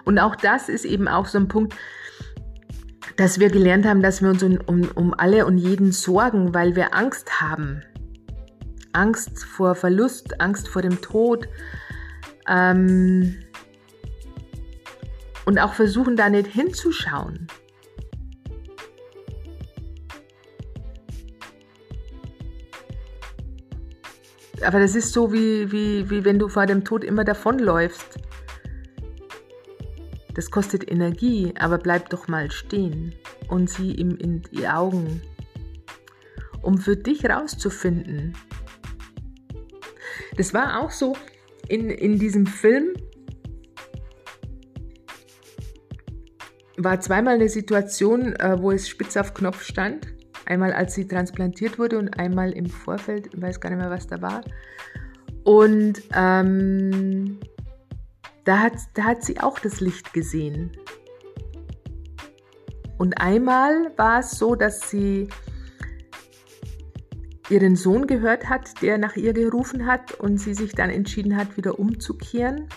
Und 0.04 0.18
auch 0.18 0.34
das 0.34 0.68
ist 0.68 0.84
eben 0.84 1.06
auch 1.06 1.26
so 1.26 1.38
ein 1.38 1.46
Punkt, 1.46 1.74
dass 3.16 3.38
wir 3.38 3.50
gelernt 3.50 3.86
haben, 3.86 4.02
dass 4.02 4.22
wir 4.22 4.30
uns 4.30 4.42
um, 4.42 4.58
um, 4.66 4.88
um 4.94 5.14
alle 5.14 5.46
und 5.46 5.58
jeden 5.58 5.92
sorgen, 5.92 6.54
weil 6.54 6.76
wir 6.76 6.94
Angst 6.94 7.40
haben. 7.40 7.82
Angst 8.92 9.44
vor 9.44 9.74
Verlust, 9.74 10.40
Angst 10.40 10.68
vor 10.68 10.82
dem 10.82 11.00
Tod. 11.00 11.48
Ähm, 12.48 13.36
und 15.44 15.58
auch 15.58 15.74
versuchen, 15.74 16.16
da 16.16 16.28
nicht 16.28 16.46
hinzuschauen. 16.46 17.46
Aber 24.64 24.78
das 24.78 24.94
ist 24.94 25.12
so, 25.12 25.32
wie, 25.32 25.72
wie, 25.72 26.08
wie 26.08 26.24
wenn 26.24 26.38
du 26.38 26.48
vor 26.48 26.66
dem 26.66 26.84
Tod 26.84 27.02
immer 27.02 27.24
davonläufst. 27.24 28.21
Das 30.34 30.50
kostet 30.50 30.90
Energie, 30.90 31.52
aber 31.58 31.78
bleib 31.78 32.08
doch 32.10 32.28
mal 32.28 32.50
stehen 32.50 33.14
und 33.48 33.68
sieh 33.68 33.92
ihm 33.94 34.16
in 34.16 34.42
die 34.42 34.66
Augen, 34.66 35.20
um 36.62 36.78
für 36.78 36.96
dich 36.96 37.24
rauszufinden. 37.26 38.34
Das 40.36 40.54
war 40.54 40.80
auch 40.80 40.90
so 40.90 41.14
in, 41.68 41.90
in 41.90 42.18
diesem 42.18 42.46
Film. 42.46 42.94
War 46.78 47.00
zweimal 47.00 47.34
eine 47.34 47.48
Situation, 47.48 48.34
äh, 48.36 48.56
wo 48.58 48.72
es 48.72 48.88
spitz 48.88 49.16
auf 49.16 49.34
Knopf 49.34 49.62
stand. 49.62 50.08
Einmal 50.46 50.72
als 50.72 50.94
sie 50.94 51.06
transplantiert 51.06 51.78
wurde 51.78 51.98
und 51.98 52.18
einmal 52.18 52.52
im 52.52 52.66
Vorfeld, 52.66 53.28
ich 53.32 53.40
weiß 53.40 53.60
gar 53.60 53.70
nicht 53.70 53.78
mehr, 53.78 53.90
was 53.90 54.06
da 54.06 54.20
war. 54.22 54.42
Und 55.44 56.02
ähm, 56.14 57.38
da, 58.44 58.58
hat, 58.58 58.74
da 58.94 59.04
hat 59.04 59.24
sie 59.24 59.40
auch 59.40 59.58
das 59.58 59.80
Licht 59.80 60.12
gesehen. 60.12 60.72
Und 62.98 63.20
einmal 63.20 63.92
war 63.96 64.20
es 64.20 64.32
so, 64.32 64.54
dass 64.54 64.90
sie 64.90 65.28
ihren 67.48 67.76
Sohn 67.76 68.06
gehört 68.06 68.48
hat, 68.48 68.80
der 68.80 68.98
nach 68.98 69.16
ihr 69.16 69.32
gerufen 69.32 69.86
hat 69.86 70.12
und 70.12 70.38
sie 70.38 70.54
sich 70.54 70.72
dann 70.72 70.90
entschieden 70.90 71.36
hat, 71.36 71.56
wieder 71.56 71.78
umzukehren 71.78 72.68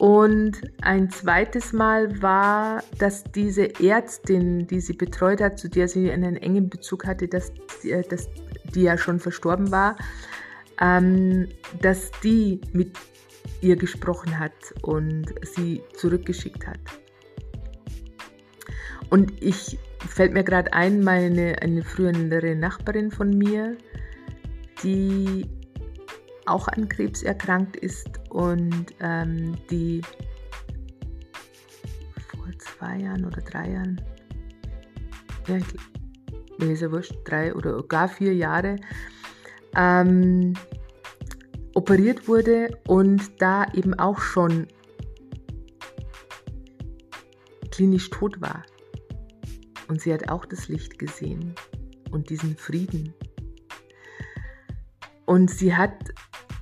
und 0.00 0.62
ein 0.80 1.10
zweites 1.10 1.74
Mal 1.74 2.22
war, 2.22 2.82
dass 2.98 3.22
diese 3.22 3.68
Ärztin, 3.84 4.66
die 4.66 4.80
sie 4.80 4.94
betreut 4.94 5.42
hat, 5.42 5.58
zu 5.58 5.68
der 5.68 5.88
sie 5.88 6.10
einen 6.10 6.36
engen 6.38 6.70
Bezug 6.70 7.06
hatte, 7.06 7.28
dass, 7.28 7.52
äh, 7.84 8.02
dass 8.08 8.30
die 8.74 8.80
ja 8.80 8.96
schon 8.96 9.20
verstorben 9.20 9.70
war, 9.70 9.96
ähm, 10.80 11.48
dass 11.82 12.10
die 12.24 12.62
mit 12.72 12.92
ihr 13.60 13.76
gesprochen 13.76 14.38
hat 14.38 14.52
und 14.82 15.34
sie 15.42 15.82
zurückgeschickt 15.94 16.66
hat. 16.66 16.80
Und 19.10 19.42
ich 19.42 19.78
fällt 20.08 20.32
mir 20.32 20.44
gerade 20.44 20.72
ein, 20.72 21.02
meine 21.02 21.60
eine 21.60 21.82
frühere 21.82 22.54
Nachbarin 22.54 23.10
von 23.10 23.30
mir, 23.30 23.76
die 24.82 25.46
auch 26.46 26.68
an 26.68 26.88
Krebs 26.88 27.22
erkrankt 27.22 27.76
ist 27.76 28.08
und 28.30 28.86
ähm, 29.00 29.56
die 29.70 30.00
vor 32.28 32.46
zwei 32.58 32.98
Jahren 32.98 33.24
oder 33.24 33.40
drei 33.42 33.70
Jahren, 33.70 34.00
ja, 35.46 35.56
ich, 35.56 35.64
mir 36.58 36.72
ist 36.72 36.82
ja 36.82 36.90
wurscht, 36.90 37.14
drei 37.24 37.54
oder 37.54 37.82
gar 37.82 38.08
vier 38.08 38.34
Jahre, 38.34 38.76
ähm, 39.76 40.54
operiert 41.74 42.28
wurde 42.28 42.78
und 42.86 43.40
da 43.40 43.66
eben 43.74 43.94
auch 43.94 44.18
schon 44.18 44.66
klinisch 47.70 48.10
tot 48.10 48.40
war. 48.40 48.64
Und 49.88 50.00
sie 50.00 50.12
hat 50.12 50.28
auch 50.28 50.44
das 50.44 50.68
Licht 50.68 50.98
gesehen 50.98 51.54
und 52.10 52.30
diesen 52.30 52.56
Frieden. 52.56 53.14
Und 55.26 55.50
sie 55.50 55.74
hat 55.74 55.94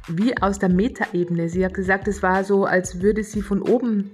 wie 0.08 0.36
aus 0.40 0.58
der 0.58 0.68
Metaebene. 0.68 1.48
Sie 1.48 1.64
hat 1.64 1.74
gesagt, 1.74 2.08
es 2.08 2.22
war 2.22 2.44
so, 2.44 2.64
als 2.64 3.00
würde 3.02 3.22
sie 3.22 3.42
von 3.42 3.62
oben 3.62 4.10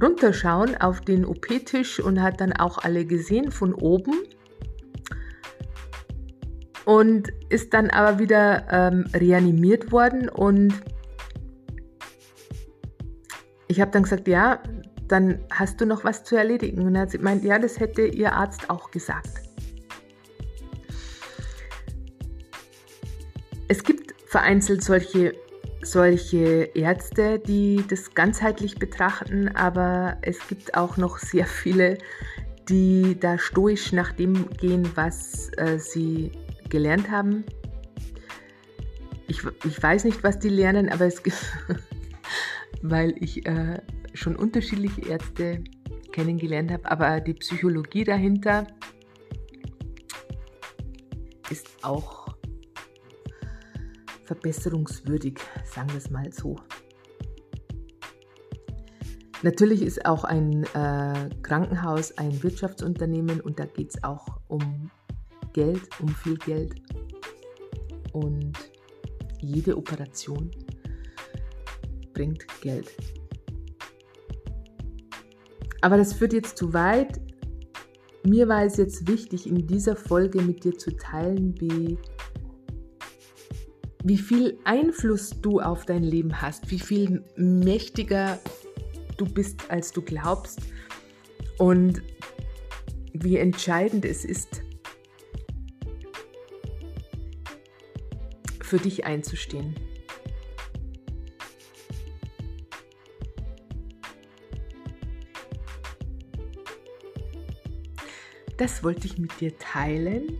runterschauen 0.00 0.76
auf 0.76 1.00
den 1.00 1.24
OP-Tisch 1.24 2.00
und 2.00 2.22
hat 2.22 2.40
dann 2.40 2.52
auch 2.52 2.78
alle 2.78 3.04
gesehen 3.04 3.50
von 3.50 3.74
oben. 3.74 4.14
Und 6.88 7.28
ist 7.50 7.74
dann 7.74 7.90
aber 7.90 8.18
wieder 8.18 8.66
ähm, 8.70 9.04
reanimiert 9.12 9.92
worden 9.92 10.30
und 10.30 10.72
ich 13.66 13.78
habe 13.78 13.90
dann 13.90 14.04
gesagt, 14.04 14.26
ja, 14.26 14.62
dann 15.06 15.44
hast 15.50 15.82
du 15.82 15.84
noch 15.84 16.04
was 16.04 16.24
zu 16.24 16.34
erledigen. 16.34 16.80
Und 16.80 16.94
dann 16.94 17.02
hat 17.02 17.12
gemeint, 17.12 17.44
ja, 17.44 17.58
das 17.58 17.78
hätte 17.78 18.06
ihr 18.06 18.32
Arzt 18.32 18.70
auch 18.70 18.90
gesagt. 18.90 19.42
Es 23.68 23.84
gibt 23.84 24.14
vereinzelt 24.24 24.82
solche, 24.82 25.34
solche 25.82 26.70
Ärzte, 26.74 27.38
die 27.38 27.84
das 27.86 28.14
ganzheitlich 28.14 28.78
betrachten, 28.78 29.48
aber 29.54 30.16
es 30.22 30.38
gibt 30.48 30.74
auch 30.74 30.96
noch 30.96 31.18
sehr 31.18 31.44
viele, 31.44 31.98
die 32.70 33.20
da 33.20 33.36
stoisch 33.36 33.92
nach 33.92 34.12
dem 34.12 34.48
gehen, 34.56 34.90
was 34.94 35.50
äh, 35.58 35.78
sie 35.78 36.32
gelernt 36.68 37.10
haben. 37.10 37.44
Ich, 39.26 39.42
ich 39.64 39.82
weiß 39.82 40.04
nicht, 40.04 40.22
was 40.24 40.38
die 40.38 40.48
lernen, 40.48 40.88
aber 40.88 41.06
es 41.06 41.22
gibt, 41.22 41.36
weil 42.82 43.14
ich 43.22 43.46
äh, 43.46 43.80
schon 44.14 44.36
unterschiedliche 44.36 45.02
Ärzte 45.08 45.62
kennengelernt 46.12 46.72
habe, 46.72 46.90
aber 46.90 47.20
die 47.20 47.34
Psychologie 47.34 48.04
dahinter 48.04 48.66
ist 51.50 51.68
auch 51.82 52.28
verbesserungswürdig, 54.24 55.38
sagen 55.64 55.90
wir 55.90 55.98
es 55.98 56.10
mal 56.10 56.32
so. 56.32 56.56
Natürlich 59.42 59.82
ist 59.82 60.04
auch 60.04 60.24
ein 60.24 60.64
äh, 60.74 61.30
Krankenhaus 61.42 62.16
ein 62.18 62.42
Wirtschaftsunternehmen 62.42 63.40
und 63.40 63.60
da 63.60 63.66
geht 63.66 63.90
es 63.94 64.02
auch 64.02 64.40
um 64.48 64.90
Geld, 65.58 65.88
um 65.98 66.08
viel 66.08 66.36
Geld. 66.36 66.72
Und 68.12 68.52
jede 69.40 69.76
Operation 69.76 70.52
bringt 72.14 72.46
Geld. 72.60 72.94
Aber 75.80 75.96
das 75.96 76.12
führt 76.12 76.32
jetzt 76.32 76.56
zu 76.56 76.72
weit. 76.74 77.20
Mir 78.22 78.46
war 78.46 78.64
es 78.64 78.76
jetzt 78.76 79.08
wichtig, 79.08 79.48
in 79.48 79.66
dieser 79.66 79.96
Folge 79.96 80.40
mit 80.42 80.62
dir 80.62 80.78
zu 80.78 80.96
teilen, 80.96 81.60
wie 81.60 81.98
wie 84.04 84.16
viel 84.16 84.60
Einfluss 84.62 85.30
du 85.42 85.60
auf 85.60 85.86
dein 85.86 86.04
Leben 86.04 86.40
hast, 86.40 86.70
wie 86.70 86.78
viel 86.78 87.24
mächtiger 87.36 88.38
du 89.16 89.26
bist, 89.26 89.68
als 89.72 89.90
du 89.90 90.02
glaubst 90.02 90.60
und 91.58 92.00
wie 93.12 93.38
entscheidend 93.38 94.04
es 94.04 94.24
ist, 94.24 94.62
für 98.68 98.78
dich 98.78 99.04
einzustehen. 99.06 99.74
Das 108.58 108.82
wollte 108.82 109.06
ich 109.06 109.18
mit 109.18 109.40
dir 109.40 109.56
teilen 109.56 110.38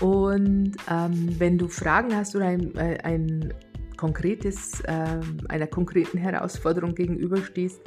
und 0.00 0.72
ähm, 0.90 1.38
wenn 1.38 1.58
du 1.58 1.68
Fragen 1.68 2.16
hast 2.16 2.34
oder 2.34 2.46
ein, 2.46 2.74
äh, 2.74 2.98
ein 3.02 3.52
konkretes, 3.96 4.80
äh, 4.80 5.20
einer 5.48 5.66
konkreten 5.66 6.18
Herausforderung 6.18 6.94
gegenüberstehst, 6.94 7.80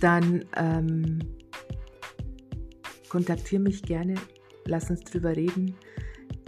dann 0.00 0.44
ähm, 0.56 1.20
kontaktiere 3.08 3.62
mich 3.62 3.82
gerne, 3.82 4.16
lass 4.66 4.90
uns 4.90 5.00
drüber 5.04 5.34
reden. 5.34 5.74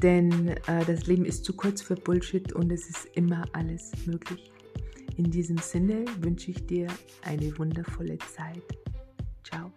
Denn 0.03 0.49
äh, 0.49 0.85
das 0.87 1.07
Leben 1.07 1.25
ist 1.25 1.45
zu 1.45 1.55
kurz 1.55 1.83
für 1.83 1.95
Bullshit 1.95 2.53
und 2.53 2.73
es 2.73 2.89
ist 2.89 3.07
immer 3.15 3.45
alles 3.53 3.93
möglich. 4.07 4.51
In 5.17 5.31
diesem 5.31 5.59
Sinne 5.59 6.05
wünsche 6.21 6.51
ich 6.51 6.67
dir 6.67 6.87
eine 7.23 7.57
wundervolle 7.59 8.19
Zeit. 8.19 8.63
Ciao. 9.45 9.71